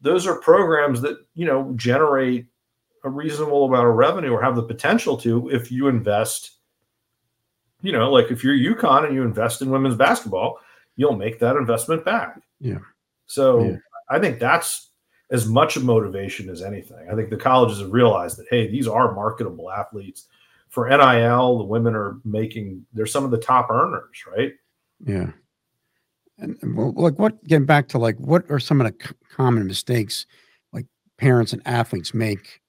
[0.00, 2.46] those are programs that you know generate
[3.04, 6.52] a reasonable amount of revenue or have the potential to if you invest
[7.82, 10.58] you know like if you're UConn and you invest in women's basketball
[10.96, 12.78] you'll make that investment back Yeah.
[13.26, 13.76] so Yeah.
[14.08, 14.90] i think that's
[15.30, 18.86] as much a motivation as anything i think the colleges have realized that hey these
[18.88, 20.26] are marketable athletes
[20.68, 24.52] for nil the women are making they're some of the top earners right
[25.06, 25.30] Yeah.
[26.38, 29.66] And and like what getting back to like what are some of the c- common
[29.66, 30.26] mistakes
[30.72, 30.86] like
[31.18, 32.60] parents and athletes make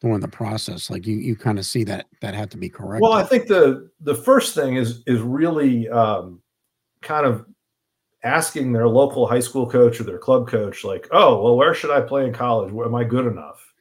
[0.00, 0.90] during the process?
[0.90, 3.02] Like you you kind of see that that had to be corrected.
[3.02, 6.42] Well, I think the the first thing is is really um,
[7.02, 7.46] kind of
[8.24, 11.90] asking their local high school coach or their club coach, like, "Oh, well, where should
[11.90, 12.72] I play in college?
[12.72, 13.72] Where am I good enough?"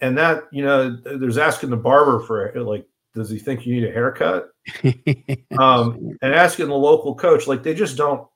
[0.00, 3.88] And that you know, there's asking the barber for like, does he think you need
[3.88, 4.50] a haircut?
[5.58, 8.26] Um, and asking the local coach, like, they just don't.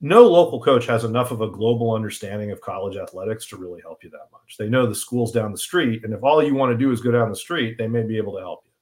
[0.00, 4.02] No local coach has enough of a global understanding of college athletics to really help
[4.02, 4.56] you that much.
[4.58, 7.00] They know the schools down the street, and if all you want to do is
[7.00, 8.72] go down the street, they may be able to help you.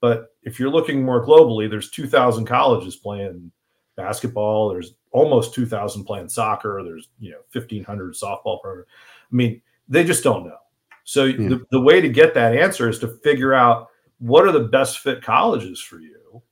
[0.00, 3.52] But if you're looking more globally, there's 2,000 colleges playing
[3.98, 4.70] basketball.
[4.70, 6.80] There's almost 2,000 playing soccer.
[6.82, 8.88] There's you know 1,500 softball programs.
[9.30, 10.56] I mean, they just don't know.
[11.04, 11.48] So Yeah.
[11.48, 15.00] the, the way to get that answer is to figure out what are the best
[15.00, 16.42] fit colleges for you.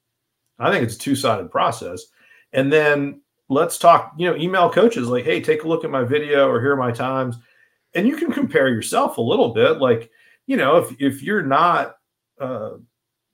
[0.59, 2.03] I think it's a two sided process,
[2.53, 4.13] and then let's talk.
[4.19, 6.77] You know, email coaches like, hey, take a look at my video or here are
[6.77, 7.37] my times,
[7.95, 9.79] and you can compare yourself a little bit.
[9.79, 10.11] Like,
[10.47, 11.97] you know, if if you're not
[12.41, 12.73] uh,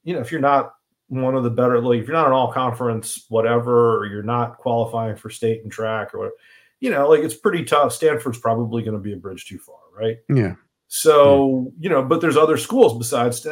[0.04, 0.74] you know, if you're not
[1.08, 4.58] one of the better, like if you're not an all conference, whatever, or you're not
[4.58, 6.36] qualifying for state and track or whatever,
[6.80, 7.92] you know, like it's pretty tough.
[7.92, 10.16] Stanford's probably going to be a bridge too far, right?
[10.28, 10.54] yeah.
[10.88, 13.46] So, you know, but there's other schools besides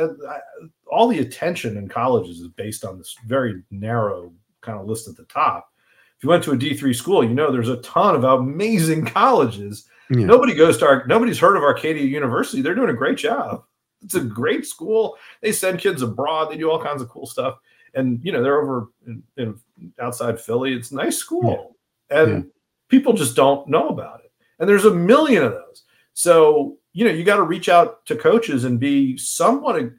[0.92, 5.16] all the attention in colleges is based on this very narrow kind of list at
[5.16, 5.72] the top.
[6.18, 9.88] If you went to a D3 school, you know, there's a ton of amazing colleges
[10.10, 10.26] Yeah.
[10.26, 12.60] Nobody goes to our, nobody's heard of Arcadia University.
[12.60, 13.64] They're doing a great job.
[14.02, 15.16] It's a great school.
[15.40, 16.50] They send kids abroad.
[16.50, 17.58] They do all kinds of cool stuff.
[17.94, 19.60] And you know, they're over in, in
[20.00, 20.72] outside Philly.
[20.74, 21.76] It's a nice school.
[22.10, 22.50] And Yeah.
[22.88, 24.32] people just don't know about it.
[24.58, 25.84] And there's a million of those.
[26.14, 29.98] So, you know, you got to reach out to coaches and be somewhat ag-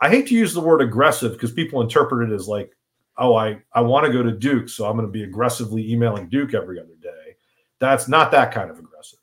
[0.00, 2.72] I hate to use the word aggressive because people interpret it as like,
[3.18, 6.28] oh, I, I want to go to Duke, so I'm going to be aggressively emailing
[6.28, 7.36] Duke every other day.
[7.78, 9.18] That's not that kind of aggressive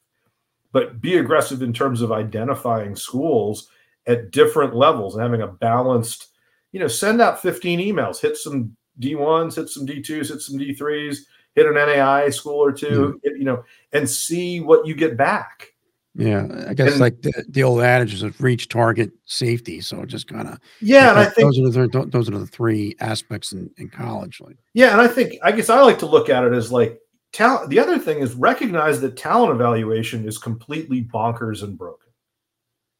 [0.72, 3.70] but be aggressive in terms of identifying schools
[4.08, 6.28] at different levels and having a balanced,
[6.72, 11.18] you know, send out 15 emails, hit some D1s, hit some D2s, hit some D3s,
[11.56, 15.68] hit an NAI school or two, hit- you know, and see what you get back.
[16.16, 16.48] Yeah.
[16.68, 19.80] I guess And- like the, the old adage is of reach, target, safety.
[19.80, 22.48] So just kind of Yeah, and I think those are the th- those are the
[22.48, 24.42] three aspects in, in college.
[24.42, 27.00] Like Yeah, and I think I guess I like to look at it as like
[27.32, 27.70] talent.
[27.70, 32.10] The other thing is recognize that talent evaluation is completely bonkers and broken.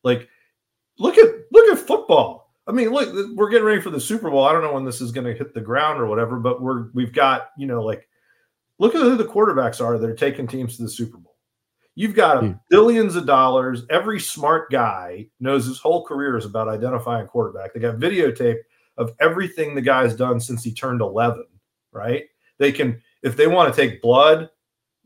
[0.04, 0.30] Like,
[1.00, 2.54] look at look at football.
[2.68, 4.44] I mean, look, we're getting ready for the Super Bowl.
[4.46, 6.90] I don't know when this is going to hit the ground or whatever, but we're
[6.94, 8.08] we've got you know like
[8.78, 11.36] look at who the quarterbacks are that are taking teams to the Super Bowl.
[11.96, 12.52] You've got Hmm.
[12.70, 13.84] billions of dollars.
[13.90, 17.74] Every smart guy knows his whole career is about identifying quarterback.
[17.74, 18.60] They got videotape
[18.98, 21.44] of everything the guy's done since he turned 11,
[21.92, 22.24] right?
[22.58, 24.50] They can, if they want to take blood,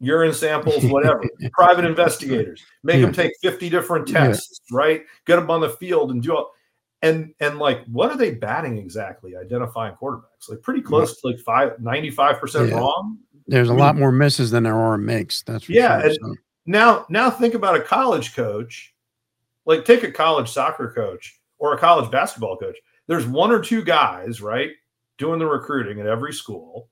[0.04, 1.24] urine samples, whatever.
[1.54, 3.06] Private investigators make Yeah.
[3.06, 4.28] them take 50 different Yeah.
[4.28, 5.04] tests, right?
[5.26, 6.52] Get them on the field and do all.
[7.02, 9.36] And and like, what are they batting exactly?
[9.36, 12.76] Identifying quarterbacks, like pretty close to like five, 95 percent Yeah.
[12.76, 13.18] wrong.
[13.48, 15.42] There's a I lot more misses than there are makes.
[15.44, 16.14] That's Yeah, sure.
[16.14, 16.36] so,
[16.66, 18.94] Now, now think about a college coach.
[19.66, 22.78] Like, take a college soccer coach or a college basketball coach.
[23.08, 24.72] There's one or two guys, right,
[25.18, 26.90] doing the recruiting at every school.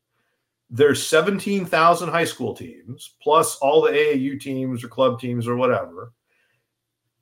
[0.71, 6.13] There's 17,000 high school teams, plus all the AAU teams or club teams or whatever,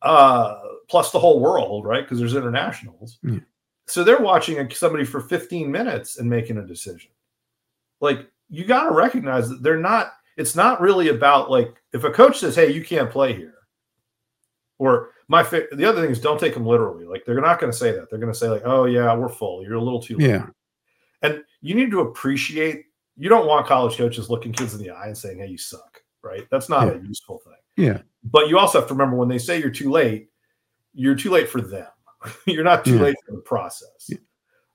[0.04, 2.04] uh, plus the whole world, right?
[2.04, 3.18] Because there's internationals.
[3.24, 3.40] Yeah.
[3.88, 7.10] So they're watching somebody for 15 minutes and making a decision.
[8.02, 12.12] Like, you got to recognize that they're not it's not really about like if a
[12.12, 13.56] coach says, "Hey, you can't play here,"
[14.78, 17.06] or my fa- the other thing is don't take them literally.
[17.06, 18.10] Like they're not going to say that.
[18.10, 19.64] They're going to say like, "Oh yeah, we're full.
[19.64, 20.46] You're a little too." late." yeah.
[21.22, 22.86] and you need to appreciate.
[23.20, 26.02] You don't want college coaches looking kids in the eye and saying, "Hey, you suck."
[26.24, 26.48] Right?
[26.50, 27.86] That's not a useful thing.
[27.86, 28.02] Yeah.
[28.24, 30.30] But you also have to remember when they say you're too late,
[30.94, 31.88] you're too late for them.
[32.48, 33.02] you're not too Yeah.
[33.04, 34.10] late for the process.
[34.10, 34.18] Yeah.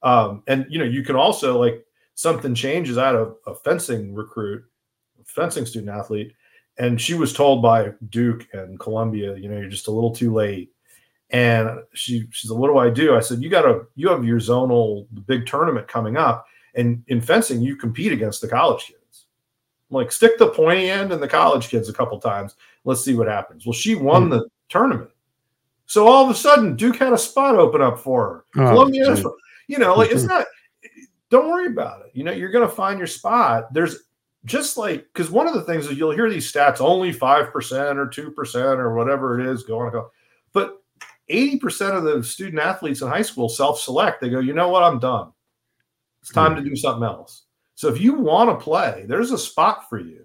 [0.02, 4.62] Um, and you know, you can also like something changes out of a fencing recruit,
[5.26, 6.32] fencing student athlete,
[6.78, 10.32] and she was told by Duke and Columbia, you know, you're just a little too
[10.32, 10.70] late.
[11.30, 13.16] And she she's like, what do I do?
[13.16, 16.46] I said, you gotta you have your zonal big tournament coming up.
[16.74, 19.26] And in fencing, you compete against the college kids.
[19.90, 22.56] Like stick the pointy end and the college kids a couple times.
[22.84, 23.64] Let's see what happens.
[23.64, 24.30] Well, she won Hmm.
[24.30, 25.10] the tournament.
[25.86, 28.62] So all of a sudden, Duke had a spot open up for her.
[28.62, 29.16] Oh, Columbia,
[29.68, 30.28] you know, like it's Mhm.
[30.28, 30.46] not.
[31.30, 32.10] Don't worry about it.
[32.14, 33.72] You know, you're going to find your spot.
[33.72, 34.04] There's
[34.44, 37.98] just like because one of the things is you'll hear these stats only five percent
[37.98, 40.10] or two percent or whatever it is going to go,
[40.52, 40.82] but
[41.28, 44.20] eighty percent of the student athletes in high school self-select.
[44.20, 45.32] They go, you know what, I'm done.
[46.24, 47.42] It's time to do something else.
[47.74, 50.24] So if you want to play, there's a spot for you.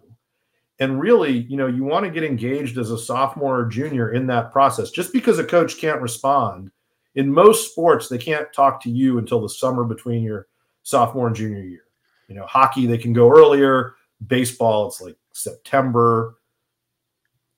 [0.79, 4.25] And really, you know, you want to get engaged as a sophomore or junior in
[4.27, 4.91] that process.
[4.91, 6.71] Just because a coach can't respond,
[7.15, 10.47] in most sports, they can't talk to you until the summer between your
[10.83, 11.83] sophomore and junior year.
[12.29, 13.95] You know, hockey, they can go earlier.
[14.25, 16.37] Baseball, it's like September.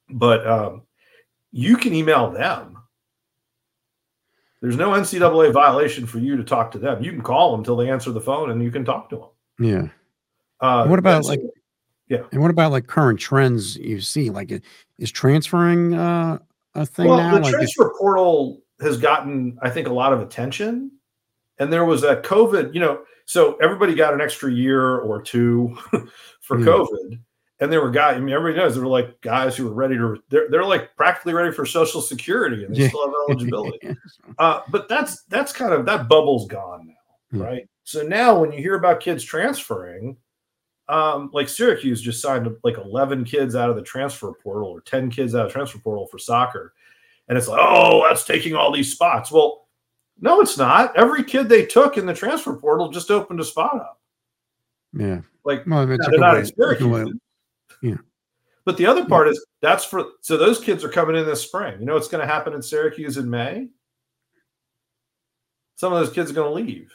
[0.09, 0.81] But um,
[1.51, 2.80] you can email them.
[4.61, 7.03] There's no NCAA violation for you to talk to them.
[7.03, 9.27] You can call them until they answer the phone and you can talk to them.
[9.59, 9.87] Yeah.
[10.59, 11.41] Uh, What about, like?
[12.07, 12.23] Yeah.
[12.31, 14.29] And what about like current trends you see?
[14.29, 14.51] Like,
[14.99, 16.37] is transferring uh,
[16.75, 17.31] a thing well, now?
[17.35, 20.91] the Like, is- transfer portal has gotten, I think, a lot of attention.
[21.57, 25.75] And there was a COVID, you know, so everybody got an extra year or two
[26.41, 26.65] for Yeah.
[26.65, 27.19] COVID.
[27.61, 29.95] And there were guys, I mean, everybody knows there were like guys who were ready
[29.95, 33.95] to, they're, they're like practically ready for Social Security and they still have eligibility.
[34.39, 36.93] Uh, but that's that's kind of that bubble's gone now,
[37.37, 37.41] Hmm.
[37.43, 37.69] right?
[37.83, 40.17] So now when you hear about kids transferring,
[40.89, 45.09] um, like Syracuse just signed like 11 kids out of the transfer portal or 10
[45.11, 46.73] kids out of transfer portal for soccer.
[47.27, 49.31] And it's like, oh, that's taking all these spots.
[49.31, 49.67] Well,
[50.19, 50.95] no, it's not.
[50.97, 53.99] Every kid they took in the transfer portal just opened a spot up.
[54.93, 55.21] yeah.
[55.43, 57.19] Like Well, they're not way- at it's a good Syracuse.
[57.81, 57.97] Yeah.
[58.63, 61.79] But the other part is that's for so those kids are coming in this spring.
[61.79, 63.67] You know what's going to happen in Syracuse in May?
[65.75, 66.93] Some of those kids are going to leave.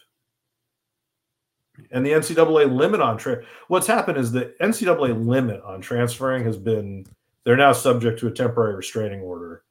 [1.90, 6.57] And the NCAA limit on tra- what's happened is the NCAA limit on transferring has
[6.57, 7.05] been
[7.44, 9.64] they're now subject to a temporary restraining order.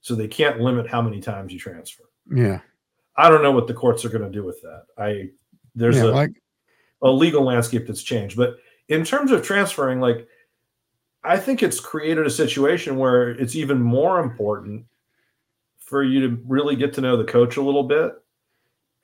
[0.00, 2.04] So they can't limit how many times you transfer.
[2.30, 2.60] Yeah.
[3.16, 4.82] I don't know what the courts are going to do with that.
[4.98, 5.30] I
[5.74, 6.04] there's yeah.
[6.04, 6.32] a like,
[7.02, 8.36] a legal landscape that's changed.
[8.36, 8.56] But
[8.88, 10.26] in terms of transferring, like
[11.22, 14.86] I think it's created a situation where it's even more important
[15.78, 18.12] for you to really get to know the coach a little bit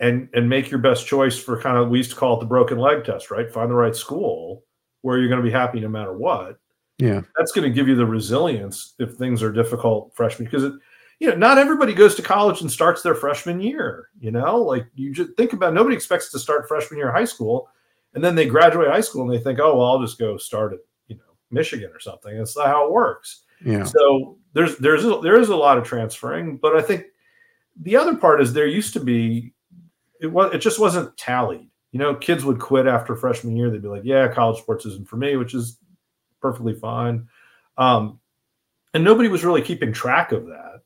[0.01, 2.47] and and make your best choice for kind of we used to call it the
[2.47, 3.53] broken leg test, right?
[3.53, 4.65] Find the right school
[5.03, 6.59] where you're going to be happy no matter what.
[6.99, 7.23] yeah.
[7.37, 10.75] That's going to give you the resilience if things are difficult freshman because it
[11.21, 14.09] you know, not everybody goes to college and starts their freshman year.
[14.19, 17.27] You know, like you just think about nobody expects to start freshman year of high
[17.27, 17.69] school,
[18.15, 20.73] and then they graduate high school and they think, oh, well, I'll just go start
[20.73, 22.37] at you know Michigan or something.
[22.37, 23.43] That's not how it works.
[23.65, 23.85] Yeah.
[23.85, 27.05] So there's there's a, there is a lot of transferring, but I think
[27.81, 29.53] the other part is there used to be
[30.21, 31.69] it was it just wasn't tallied.
[31.93, 33.71] You know, kids would quit after freshman year.
[33.71, 35.79] They'd be like, "Yeah, college sports isn't for me," which is
[36.41, 37.29] perfectly fine.
[37.79, 38.21] Um,
[38.95, 40.83] and nobody was really keeping track of that.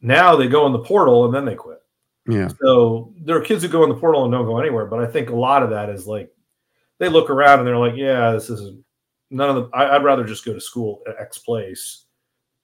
[0.00, 1.82] Now they go in the portal and then they quit.
[2.28, 2.48] Yeah.
[2.60, 4.86] So there are kids who go in the portal and don't go anywhere.
[4.86, 6.30] But I think a lot of that is like
[6.98, 8.84] they look around and they're like, "Yeah, this isn't
[9.30, 9.76] none of the.
[9.76, 12.04] I, I'd rather just go to school at X place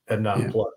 [0.08, 0.50] and not Yeah.
[0.50, 0.70] play."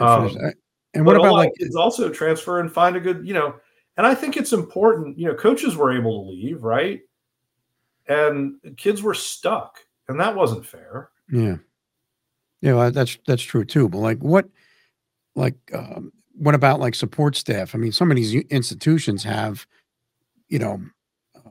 [0.00, 0.52] And Um,
[0.94, 3.54] and what about like kids also transfer and find a good, you know,
[3.96, 7.00] and I think it's important, you know, coaches were able to leave, right?
[8.08, 9.78] And kids were stuck.
[10.08, 11.10] and that wasn't fair.
[11.30, 11.56] Yeah.
[12.62, 13.88] Yeah, that's that's true too.
[13.88, 14.48] But like, what,
[15.36, 17.74] like, um, what about like support staff?
[17.74, 19.66] I mean, some of these institutions have,
[20.48, 20.80] you know,
[21.36, 21.50] uh,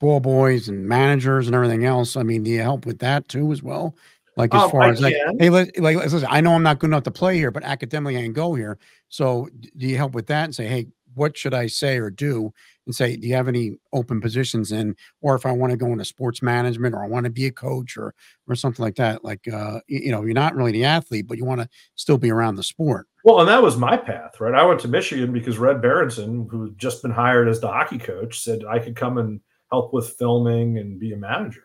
[0.00, 2.16] ball boys and managers and everything else.
[2.16, 3.96] I mean, do you help with that too as well?
[4.36, 6.78] Like as Um, far I as like, hey, let, like, listen, I know I'm not
[6.78, 8.78] good enough to play here, but academically I can go here.
[9.08, 12.52] So do you help with that and say, hey, what should I say or do?
[12.86, 15.86] And say, do you have any open positions in, or if I want to go
[15.86, 18.14] into sports management or I want to be a coach or
[18.46, 19.24] or something like that.
[19.24, 22.18] Like, uh, y- you know, you're not really the athlete, but you want to still
[22.18, 23.08] be around the sport.
[23.28, 24.54] Well, and that was my path, right?
[24.54, 27.98] I went to Michigan because Red Berenson, who had just been hired as the hockey
[27.98, 29.38] coach, said I could come and
[29.70, 31.64] help with filming and be a manager.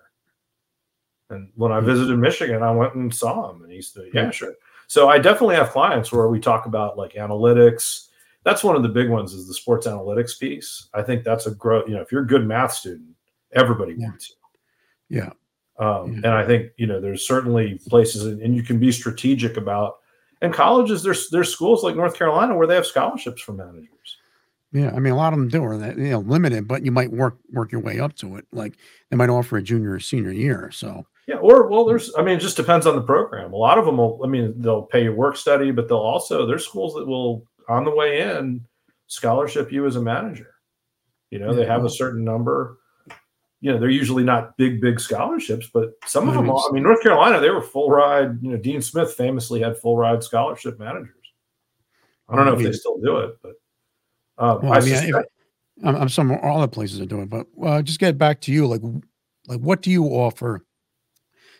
[1.29, 1.85] And when I Hmm.
[1.85, 4.53] visited Michigan, I went and saw him, and he said, "Yeah, sure."
[4.87, 8.09] So I definitely have clients where we talk about like analytics.
[8.43, 10.89] That's one of the big ones is the sports analytics piece.
[10.93, 11.87] I think that's a growth.
[11.87, 13.15] You know, if you're a good math student,
[13.53, 14.09] everybody Yeah.
[14.09, 14.35] wants
[15.07, 15.31] Yeah.
[15.79, 16.15] Um, Yeah.
[16.17, 19.99] And I think you know there's certainly places, and you can be strategic about.
[20.43, 24.17] And colleges, there's there's schools like North Carolina where they have scholarships for managers.
[24.71, 24.91] Yeah.
[24.95, 27.11] I mean, a lot of them do are that, you know, limited, but you might
[27.11, 28.45] work, work your way up to it.
[28.51, 28.73] Like
[29.09, 30.71] they might offer a junior or senior year.
[30.71, 32.11] So, Yeah, or well, there's.
[32.17, 33.53] I mean, it just depends on the program.
[33.53, 34.19] A lot of them will.
[34.23, 37.85] I mean, they'll pay your work study, but they'll also there's schools that will on
[37.85, 38.65] the way in
[39.07, 40.55] scholarship you as a manager.
[41.29, 41.71] You know, they Yeah.
[41.73, 42.79] have a certain number.
[43.63, 46.43] You know, they're usually not big, big scholarships, but some of them.
[46.43, 48.37] mean, Are, I mean, North Carolina, they were full ride.
[48.41, 51.15] You know, Dean Smith famously had full ride scholarship managers.
[52.27, 53.53] I don't know I if they still do it, but
[54.37, 55.29] um, well, I, I mean, suspect,
[55.81, 58.67] I'm, I'm some other places are doing, but uh, just get back to you.
[58.67, 58.81] Like,
[59.47, 60.65] like what do you offer?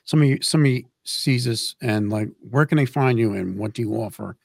[0.04, 3.94] Somebody, somebody sees this and like, where can they find you and what do you
[3.96, 4.36] offer?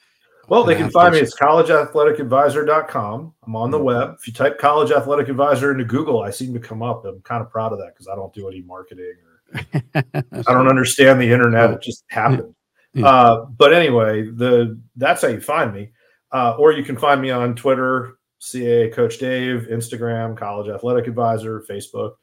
[0.48, 1.20] Well, they can find me.
[1.20, 3.34] It's collegeathleticadvisor.com.
[3.46, 4.16] I'm on the web.
[4.18, 7.04] If you type college athletic advisor into Google, I seem to come up.
[7.04, 9.60] I'm kind of proud of that because I don't do any marketing or
[9.94, 11.70] I don't understand the internet.
[11.70, 12.54] It just happened.
[12.94, 13.06] Yeah.
[13.06, 15.92] Uh, but anyway, the that's how you find me.
[16.32, 21.62] Uh, or you can find me on Twitter, CA Coach Dave, Instagram, College Athletic Advisor,
[21.68, 22.14] Facebook.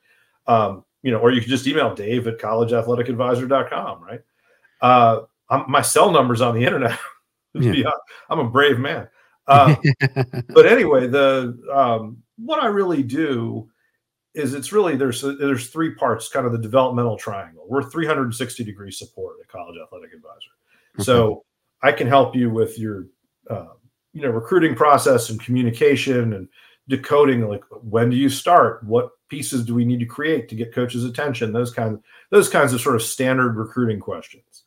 [0.47, 4.21] Um, you know, or you can just email Dave at collegeathleticadvisor.com, right?
[4.81, 6.97] Uh, I'm, my cell number's on the internet.
[7.75, 7.91] Yeah.
[8.29, 9.07] I'm a brave man.
[9.47, 9.75] Uh,
[10.49, 13.69] but anyway, the um, what I really do
[14.33, 17.63] is it's really there's there's three parts, kind of the developmental triangle.
[17.69, 21.45] We're 360 degree support at College Athletic Advisor, so
[21.83, 23.05] I can help you with your
[23.47, 23.73] uh,
[24.13, 26.47] you know recruiting process and communication and
[26.87, 30.73] decoding like when do you start, what pieces do we need to create to get
[30.73, 31.99] coaches' attention, those kinds
[32.31, 34.63] those kinds of sort of standard recruiting questions,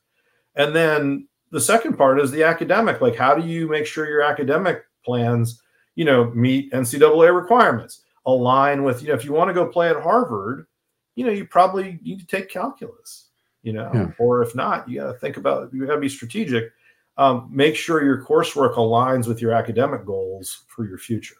[0.54, 4.22] and then the second part is the academic like how do you make sure your
[4.22, 5.62] academic plans
[5.94, 9.88] you know meet ncaa requirements align with you know if you want to go play
[9.88, 10.66] at harvard
[11.14, 13.28] you know you probably need to take calculus
[13.62, 14.10] you know Yeah.
[14.18, 16.72] or if not you got to think about you got to be strategic
[17.16, 21.34] um, make sure your coursework aligns with your academic goals for your future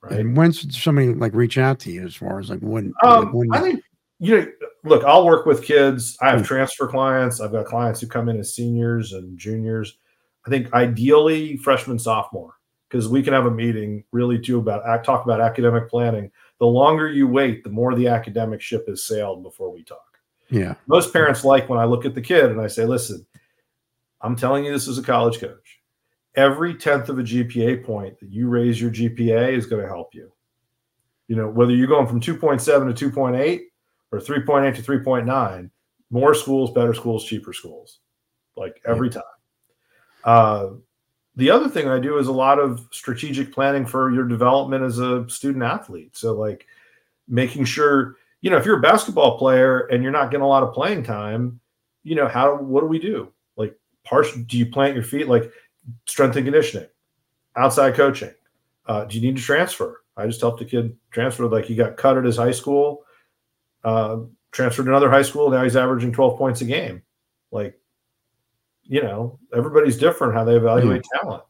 [0.00, 2.94] right And when should somebody like reach out to you as far as like when?
[3.02, 3.82] like, um, when I think
[4.24, 4.46] you know.
[4.86, 6.16] Look, I'll work with kids.
[6.20, 6.44] I have Hmm.
[6.44, 7.40] transfer clients.
[7.40, 9.96] I've got clients who come in as seniors and juniors.
[10.46, 12.54] I think ideally freshman, sophomore,
[12.88, 16.30] because we can have a meeting really do about talk about academic planning.
[16.58, 20.18] The longer you wait, the more the academic ship has sailed before we talk.
[20.50, 23.24] yeah, Most parents like when I look at the kid and I say, "Listen,
[24.20, 25.80] I'm telling you this as a college coach.
[26.36, 30.14] Every tenth of a GPA point that you raise your GPA is going to help
[30.14, 30.30] you.
[31.28, 33.60] You know, whether you're going from 2.7 to 2.8
[34.12, 35.70] or 3.8 to 3.9,
[36.10, 38.00] more schools, better schools, cheaper schools,
[38.56, 39.22] like every time.
[40.24, 40.68] Uh,
[41.36, 44.98] the other thing I do is a lot of strategic planning for your development as
[44.98, 46.16] a student athlete.
[46.16, 46.66] So, like
[47.26, 50.62] making sure, you know, if you're a basketball player and you're not getting a lot
[50.62, 51.60] of playing time,
[52.04, 53.32] you know, how, what do we do?
[53.56, 55.26] Like, partial, do you plant your feet?
[55.26, 55.50] Like,
[56.06, 56.88] strength and conditioning,
[57.56, 58.34] outside coaching.
[58.86, 60.02] Uh, do you need to transfer?
[60.16, 61.46] I just helped a kid transfer.
[61.46, 63.03] Like he got cut at his high school,
[63.84, 64.18] uh,
[64.52, 65.50] transferred to another high school.
[65.50, 67.02] Now he's averaging 12 points a game.
[67.50, 67.78] Like,
[68.82, 71.44] you know, everybody's different how they evaluate talent.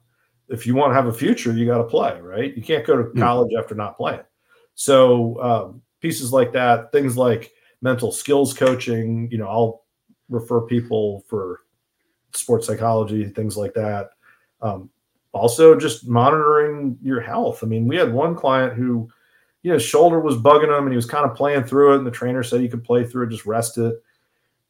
[0.49, 2.55] If you want to have a future, you got to play, right?
[2.55, 3.22] You can't go to Yeah.
[3.22, 4.20] college after not playing.
[4.74, 9.85] So um, pieces like that, things like mental skills coaching, you know, I'll
[10.28, 11.61] refer people for
[12.32, 14.11] sports psychology, things like that.
[14.61, 14.91] Um,
[15.32, 17.64] also, just monitoring your health.
[17.64, 19.09] I mean, we had one client who,
[19.65, 21.99] you know, his shoulder was bugging him and he was kind of playing through it.
[21.99, 23.95] And the trainer said he could play through it, just rest it.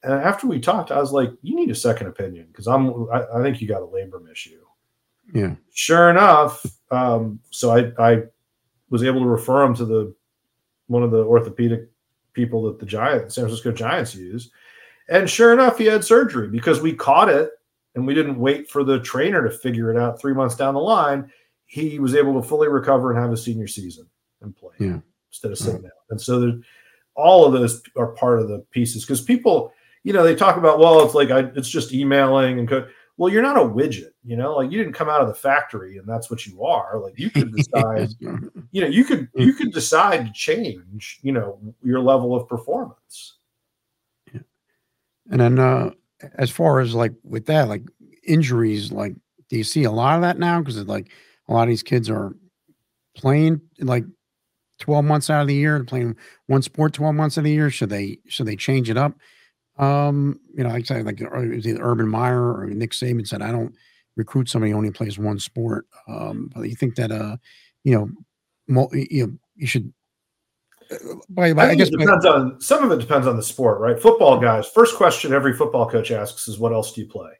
[0.04, 3.24] And after we talked, I was like, you need a second opinion because I'm, I,
[3.34, 4.60] I think you got a labrum issue.
[5.34, 8.22] yeah, Sure enough, um, so I, I
[8.90, 10.14] was able to refer him to the
[10.86, 11.88] one of the orthopedic
[12.32, 14.52] people that the Giants, San Francisco Giants use.
[15.08, 17.50] And sure enough, he had surgery because we caught it
[17.96, 20.80] and we didn't wait for the trainer to figure it out three months down the
[20.80, 21.32] line.
[21.66, 24.06] He was able to fully recover and have a senior season
[24.44, 24.98] and play yeah.
[25.30, 25.92] instead of sitting out.
[26.10, 26.52] And so there,
[27.14, 29.72] all of those are part of the pieces because people,
[30.02, 32.86] you know, they talk about, well, it's like I, it's just emailing and co-
[33.16, 35.98] well, you're not a widget, you know, like you didn't come out of the factory
[35.98, 36.98] and that's what you are.
[36.98, 41.58] Like you could decide, you know, you could you could decide to change, you know,
[41.82, 43.36] your level of performance.
[44.32, 44.40] Yeah.
[45.30, 45.90] And then uh
[46.38, 47.82] as far as like with that, like
[48.26, 49.14] injuries, like
[49.48, 50.58] do you see a lot of that now?
[50.60, 51.10] Because like
[51.48, 52.34] a lot of these kids are
[53.14, 54.04] playing like
[54.80, 56.16] 12 months out of the year, playing
[56.46, 57.70] one sport 12 months of the year.
[57.70, 59.14] Should they should they change it up?
[59.78, 63.42] Um, you know, like I said like uh, either Urban Meyer or Nick Saban said,
[63.42, 63.74] I don't
[64.16, 65.86] recruit somebody who only plays one sport.
[66.08, 67.36] Um, but you think that uh,
[67.84, 68.10] you know,
[68.68, 69.92] mo- you know, you should.
[70.90, 70.96] Uh,
[71.30, 73.42] by, by, I, I guess it by- depends on some of it depends on the
[73.42, 74.00] sport, right?
[74.00, 77.30] Football guys, first question every football coach asks is, "What else do you play?"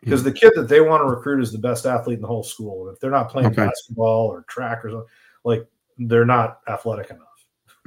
[0.00, 2.44] Because the kid that they want to recruit is the best athlete in the whole
[2.44, 3.66] school, and if they're not playing Okay.
[3.66, 5.06] basketball or track or something,
[5.44, 5.66] like
[5.98, 7.22] they're not athletic enough.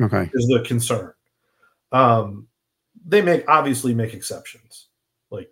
[0.01, 1.13] okay, is the concern.
[1.91, 2.47] Um,
[3.05, 4.87] they make obviously make exceptions,
[5.29, 5.49] like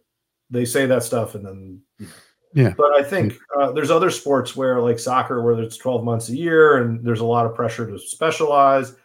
[0.49, 2.11] they say that stuff and then you know.
[2.53, 2.73] Yeah.
[2.75, 6.35] But I think uh, there's other sports where like soccer, where it's 12 months a
[6.35, 8.95] year and there's a lot of pressure to specialize.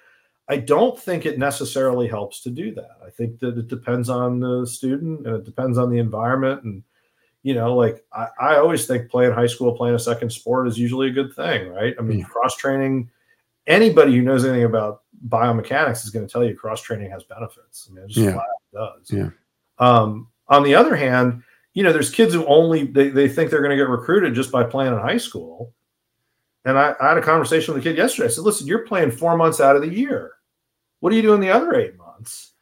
[0.48, 2.96] I don't think it necessarily helps to do that.
[3.06, 6.82] I think that it depends on the student and it depends on the environment and
[7.42, 10.78] you know, like I, I always think playing high school, playing a second sport is
[10.78, 11.94] usually a good thing, right?
[11.98, 12.24] I mean, Yeah.
[12.24, 13.10] cross training,
[13.66, 17.88] anybody who knows anything about biomechanics is going to tell you cross training has benefits.
[17.90, 18.32] I mean, it just Yeah.
[18.32, 19.10] flat does.
[19.10, 19.30] Yeah.
[19.78, 21.42] Um, on the other hand,
[21.72, 24.52] you know, there's kids who only they, they think they're going to get recruited just
[24.52, 25.72] by playing in high school.
[26.64, 28.26] And I, I had a conversation with a kid yesterday.
[28.26, 30.32] I said, listen, you're playing four months out of the year.
[31.00, 32.52] What are you doing the other eight months?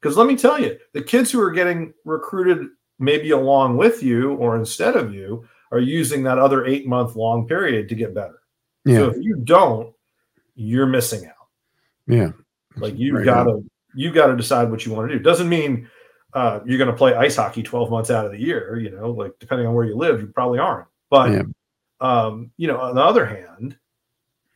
[0.00, 4.34] Because let me tell you, the kids who are getting recruited maybe along with you
[4.34, 8.40] or instead of you are using that other eight month long period to get better.
[8.84, 9.93] yeah, So if you don't,
[10.54, 11.48] you're missing out.
[12.06, 12.30] yeah,
[12.76, 15.22] Like you've Right got to you got to decide what you want to do.
[15.22, 15.88] Doesn't mean
[16.32, 18.76] uh, you're going to play ice hockey 12 months out of the year.
[18.78, 20.88] You know, like depending on where you live, you probably aren't.
[21.10, 21.42] But Yeah.
[22.00, 23.76] um, you know, on the other hand,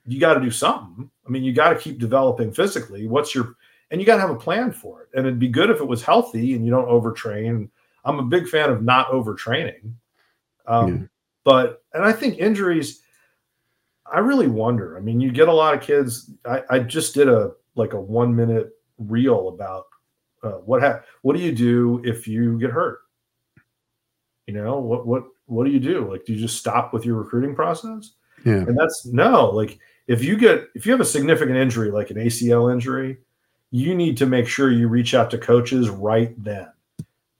[0.06, 1.08] you got to do something.
[1.26, 3.06] I mean, you got to keep developing physically.
[3.06, 3.54] What's your
[3.90, 5.08] and you got to have a plan for it.
[5.14, 7.68] And it'd be good if it was healthy and you don't overtrain.
[8.04, 9.92] I'm a big fan of not overtraining.
[10.66, 10.98] Um, Yeah.
[11.44, 13.02] But and I think injuries.
[14.12, 14.96] I really wonder.
[14.96, 16.30] I mean, you get a lot of kids.
[16.44, 19.86] I, I just did a like a one minute reel about
[20.42, 23.00] uh, what ha- what do you do if you get hurt?
[24.46, 26.10] You know what what what do you do?
[26.10, 28.12] Like, do you just stop with your recruiting process?
[28.44, 29.50] yeah, And that's no.
[29.50, 33.18] Like, if you get if you have a significant injury, like an ACL injury,
[33.70, 36.68] you need to make sure you reach out to coaches right then,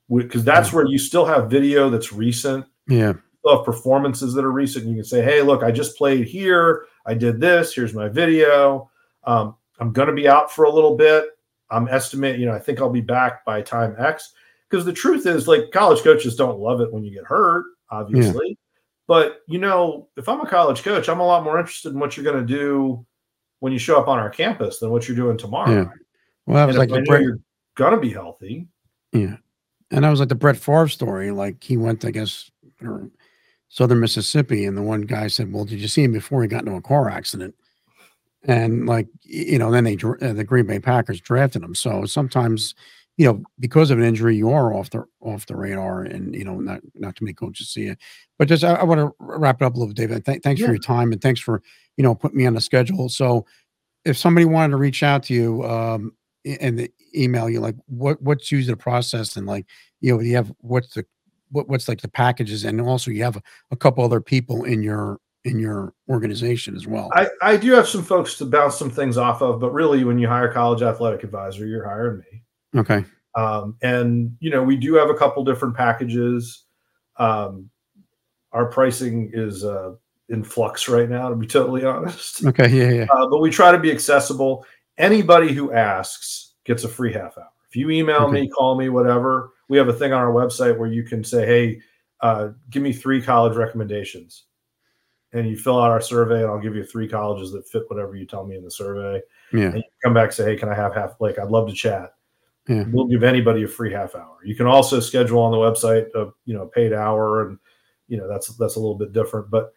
[0.09, 3.13] because that's where you still have video that's recent yeah,
[3.49, 4.87] of performances that are recent.
[4.87, 6.87] You can say, "Hey, look, I just played here.
[7.07, 7.75] I did this.
[7.75, 8.91] Here's my video.
[9.25, 11.25] Um, I'm going to be out for a little bit.
[11.71, 14.33] I'm estimating, you know, I think I'll be back by time X."
[14.71, 18.59] Because the truth is, like, college coaches don't love it when you get hurt, obviously.
[19.07, 22.17] But you know, if I'm a college coach, I'm a lot more interested in what
[22.17, 23.07] you're going to do
[23.61, 25.71] when you show up on our campus than what you're doing tomorrow.
[25.73, 25.89] Yeah.
[26.45, 27.39] Well, I was And like I Brett, you're
[27.77, 28.69] going to be healthy.
[29.13, 29.37] yeah,
[29.91, 31.31] and that was like the Brett Favre story.
[31.31, 32.51] Like he went, I guess,
[32.83, 33.09] or
[33.69, 36.61] Southern Mississippi, and the one guy said, "Well, did you see him before he got
[36.65, 37.55] into a car accident?"
[38.45, 41.75] And like you know, then they uh, the Green Bay Packers drafted him.
[41.75, 42.75] So sometimes,
[43.17, 46.45] you know, because of an injury, you are off the off the radar, and you
[46.45, 47.99] know, not not too many coaches see it.
[48.39, 50.25] But just I, I want to wrap it up a little, David.
[50.25, 50.69] Th- thanks Yeah.
[50.69, 51.63] for your time, and thanks for
[51.97, 53.09] you know putting me on the schedule.
[53.09, 53.45] So
[54.05, 56.13] if somebody wanted to reach out to you um
[56.45, 59.67] and the email you like what what's usually the process and like
[60.01, 61.05] you know you have what's the
[61.51, 64.83] what, what's like the packages and also you have a, a couple other people in
[64.83, 68.91] your in your organization as well I, I do have some folks to bounce some
[68.91, 72.43] things off of, but really, when you hire college athletic advisor, you're hiring me.
[72.81, 76.65] okay Um, and you know, we do have a couple different packages.
[77.17, 77.71] Um,
[78.53, 79.93] our pricing is uh,
[80.29, 82.45] in flux right now, to be totally honest.
[82.47, 84.67] okay yeah yeah Uh, but we try to be accessible.
[84.99, 87.49] Anybody who asks gets a free half hour.
[87.71, 88.41] If you email Okay.
[88.43, 91.47] me, call me, whatever, we have a thing on our website where you can say,
[91.47, 91.81] "Hey,
[92.21, 94.45] uh, give me three college recommendations,"
[95.33, 98.17] and you fill out our survey, and I'll give you three colleges that fit whatever
[98.17, 99.21] you tell me in the survey.
[99.53, 101.21] yeah And you come back and say, "Hey, can I have half?
[101.21, 102.15] Like, I'd love to chat."
[102.69, 102.85] Yeah.
[102.93, 104.37] We'll give anybody a free half hour.
[104.45, 107.59] You can also schedule on the website a you know a paid hour, and
[108.09, 109.51] you know that's that's a little bit different.
[109.51, 109.73] But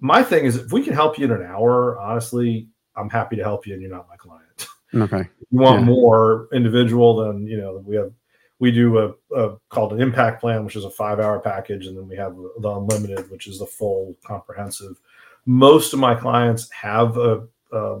[0.00, 3.42] my thing is, if we can help you in an hour, honestly, I'm happy to
[3.42, 4.66] help you, and you're not my client.
[4.94, 5.28] Okay.
[5.52, 5.86] You want Yeah.
[5.86, 8.12] more individual, then you know we have
[8.60, 11.96] we do a, a called an impact plan, which is a five hour package, and
[11.96, 15.00] then we have the unlimited, which is the full comprehensive.
[15.46, 18.00] Most of my clients have a, a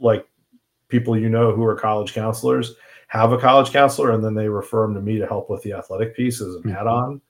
[0.00, 0.26] like
[0.88, 2.74] people you know who are college counselors
[3.08, 5.74] have a college counselor, and then they refer them to me to help with the
[5.74, 6.74] athletic piece as an Mhm.
[6.80, 7.20] add on,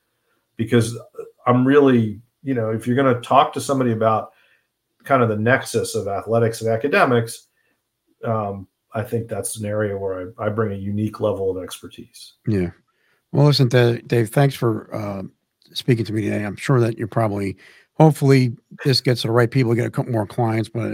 [0.57, 0.97] because
[1.45, 4.31] I'm really you know if you're going to talk to somebody about
[5.03, 7.49] kind of the nexus of athletics and academics.
[8.23, 12.35] Um, I think that's an area where I, I bring a unique level of expertise.
[12.47, 12.71] Yeah.
[13.33, 15.23] Well, listen, Dave, thanks for uh,
[15.75, 16.45] speaking to me today.
[16.45, 17.57] I'm sure that you're probably,
[17.95, 20.69] hopefully, this gets to the right people, get a couple more clients.
[20.69, 20.93] But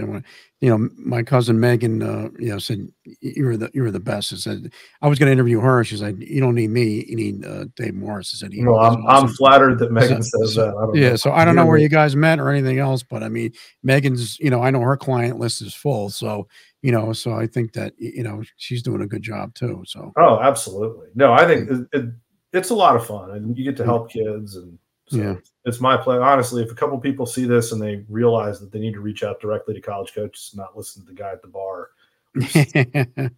[0.61, 2.87] you know, my cousin Megan, uh, you know, said
[3.21, 4.33] you were the you were the best.
[4.33, 5.83] I said I was going to interview her.
[5.85, 7.05] She said you don't need me.
[7.07, 8.33] You need uh, Dave Morris.
[8.35, 10.91] I said he- Well, I'm, I'm flattered that Megan So- says that.
[10.95, 11.15] Yeah, know.
[11.15, 13.53] so I don't know where you guys met or anything else, but I mean,
[13.83, 16.09] Megan's, you know, I know her client list is full.
[16.09, 16.47] So,
[16.81, 19.83] you know, so I think that, you know, she's doing a good job too.
[19.85, 21.07] So, Oh, absolutely.
[21.15, 22.05] No, I think it, it,
[22.53, 23.87] it's a lot of fun, and you get to mm.
[23.87, 24.77] help kids, and
[25.07, 25.35] so Yeah.
[25.65, 26.17] it's my play.
[26.17, 29.23] Honestly, if a couple people see this and they realize that they need to reach
[29.23, 31.89] out directly to college coaches, not listen to the guy at the bar.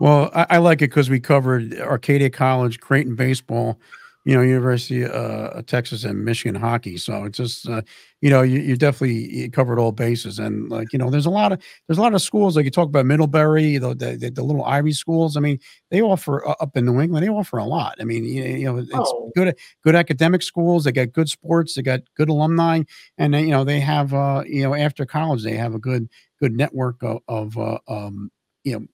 [0.00, 3.80] well, I, I like it because we covered Arcadia College, Creighton baseball,
[4.24, 6.98] you know, University uh, of Texas and Michigan hockey.
[6.98, 7.80] So it's just, uh,
[8.20, 10.38] you know, you, you definitely covered all bases.
[10.38, 12.70] And like, you know, there's a lot of, there's a lot of schools, like you
[12.70, 15.36] talk about Middlebury, the, the, the, the little Ivy schools.
[15.36, 15.58] I mean,
[15.90, 17.96] they offer uh, up in New England, they offer a lot.
[18.00, 19.30] I mean, you, you know, it's Oh.
[19.34, 20.84] good, good academic schools.
[20.84, 21.74] They got good sports.
[21.74, 22.82] They got good alumni.
[23.16, 26.08] And they, you know, they have, uh, you know, after college, they have a good,
[26.38, 28.30] good network of, of uh, um,
[28.64, 28.86] you know,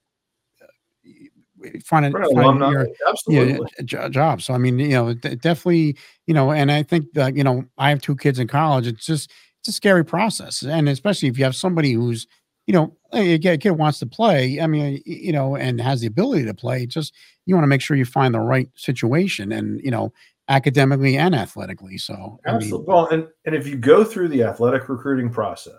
[1.85, 3.53] finding, Right, alumni, your, absolutely.
[3.53, 4.43] yeah, j- j- job.
[4.43, 5.97] So I mean, you know, definitely,
[6.27, 8.87] you know, and I think that you know, I have two kids in college.
[8.87, 12.27] It's just it's a scary process, and especially if you have somebody who's,
[12.67, 14.61] you know, a kid wants to play.
[14.61, 16.87] I mean, you know, and has the ability to play.
[16.87, 17.15] Just
[17.47, 20.12] you want to make sure you find the right situation, and you know,
[20.49, 21.99] academically and athletically.
[21.99, 22.87] So I mean, Absolutely.
[22.87, 25.79] Well, and, and if you go through the athletic recruiting process,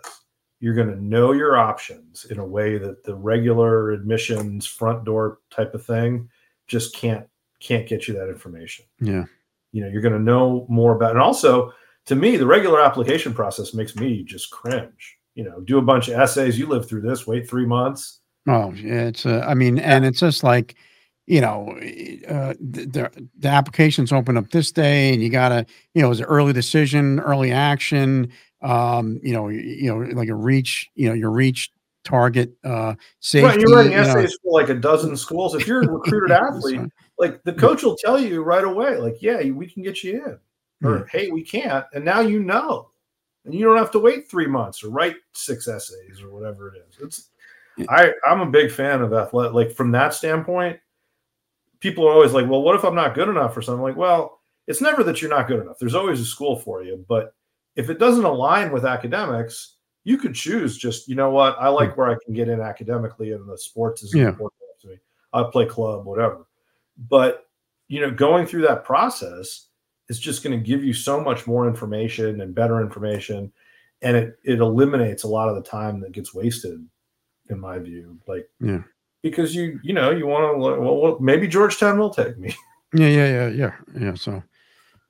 [0.66, 5.38] you're going to know your options in a way that the regular admissions front door
[5.48, 6.28] type of thing
[6.66, 7.24] just can't
[7.60, 8.84] can't get you that information.
[9.00, 9.26] yeah,
[9.70, 11.72] You know, you're going to know more about and also
[12.06, 15.16] to me, the regular application process makes me just cringe.
[15.36, 18.20] You know, do a bunch of essays, you live through this, wait 3 months.
[18.48, 20.74] Oh, yeah, it's uh, I mean, and it's just like,
[21.28, 21.68] you know,
[22.28, 25.64] uh, the, the the applications open up this day, and you gotta,
[25.94, 28.32] you know, it's an early decision, early action.
[28.66, 31.70] Um, you know, you know, like a reach, you know, your reach
[32.04, 33.46] target, uh, safety.
[33.46, 34.04] Right, you're writing you know.
[34.04, 35.54] essays for like a dozen schools.
[35.54, 36.80] If you're a recruited athlete,
[37.18, 40.38] like the coach will tell you right away, like, yeah, we can get you in.
[40.86, 41.04] Or Yeah.
[41.10, 41.84] hey, we can't.
[41.94, 42.90] And now you know.
[43.44, 46.82] And you don't have to wait three months or write six essays or whatever it
[46.88, 46.98] is.
[47.00, 47.30] It's
[47.88, 50.80] I, I'm a big fan of athletic like from that standpoint,
[51.78, 53.82] people are always like, Well, what if I'm not good enough or something?
[53.82, 55.78] Like, well, it's never that you're not good enough.
[55.78, 57.04] There's always a school for you.
[57.08, 57.35] But
[57.76, 61.92] if it doesn't align with academics, you could choose just, you know what, I like
[61.92, 62.00] hmm.
[62.00, 64.28] where I can get in academically and the sports is Yeah.
[64.28, 64.98] important to me.
[65.32, 66.46] I play club, whatever.
[67.08, 67.42] But
[67.88, 69.68] you know, going through that process
[70.08, 73.52] is just going to give you so much more information and better information.
[74.02, 76.84] And it it eliminates a lot of the time that gets wasted,
[77.48, 78.18] in my view.
[78.26, 78.82] Like Yeah.
[79.22, 82.54] because you you know you want to well, well maybe Georgetown will take me.
[82.94, 84.14] yeah, yeah, yeah, yeah, yeah.
[84.14, 84.42] So,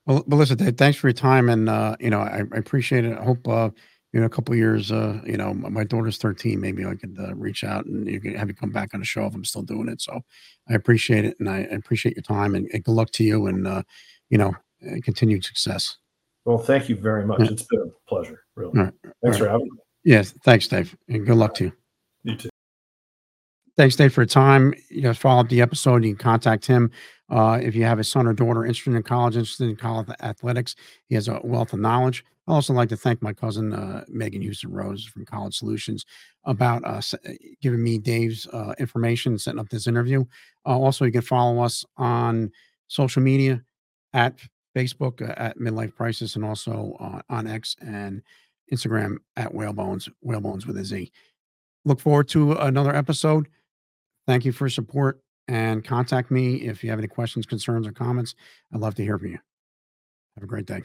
[0.07, 3.19] well, Melissa, thanks for your time, and uh, you know, I, I appreciate it.
[3.19, 3.71] I hope uh,
[4.17, 6.59] you know, a couple of years, uh, you know, my my daughter's 13.
[6.59, 9.05] Maybe I could uh, reach out and you can have you come back on the
[9.05, 10.01] show if I'm still doing it.
[10.01, 10.23] So
[10.71, 11.37] I appreciate it.
[11.39, 13.83] And I, I appreciate your time and, and good luck to you and, uh,
[14.31, 14.55] you know,
[14.87, 15.99] uh, continued success.
[16.47, 17.41] Well, thank you very much.
[17.41, 17.49] Yeah.
[17.51, 18.79] It's been a pleasure, really.
[18.79, 18.95] All right.
[19.23, 19.79] Thanks for having me.
[20.05, 20.33] Yes.
[20.45, 20.97] Thanks, Dave.
[21.09, 21.73] And good luck to you.
[22.23, 22.49] You too.
[23.77, 24.73] Thanks, Dave, for your time.
[24.89, 26.05] You know, follow up the episode.
[26.05, 26.91] You can contact him
[27.29, 30.77] uh, if you have a son or daughter interested in college, interested in college athletics.
[31.09, 32.25] He has a wealth of knowledge.
[32.49, 36.07] I also like to thank my cousin uh, Megan Houston Rose from College Solutions
[36.45, 40.25] about uh, uh, giving me Dave's uh, information setting up this interview.
[40.65, 42.53] Uh, also, you can follow us on
[42.87, 43.63] social media
[44.13, 44.39] at
[44.77, 48.23] Facebook at Midlife Crisis and also on X and
[48.73, 51.11] Instagram at Whalebones, Whalebones with a Z.
[51.85, 53.49] Look forward to another episode.
[54.27, 58.35] Thank you for support and contact me if you have any questions, concerns, or comments.
[58.73, 59.39] I'd love to hear from you.
[60.37, 60.83] Have a great day.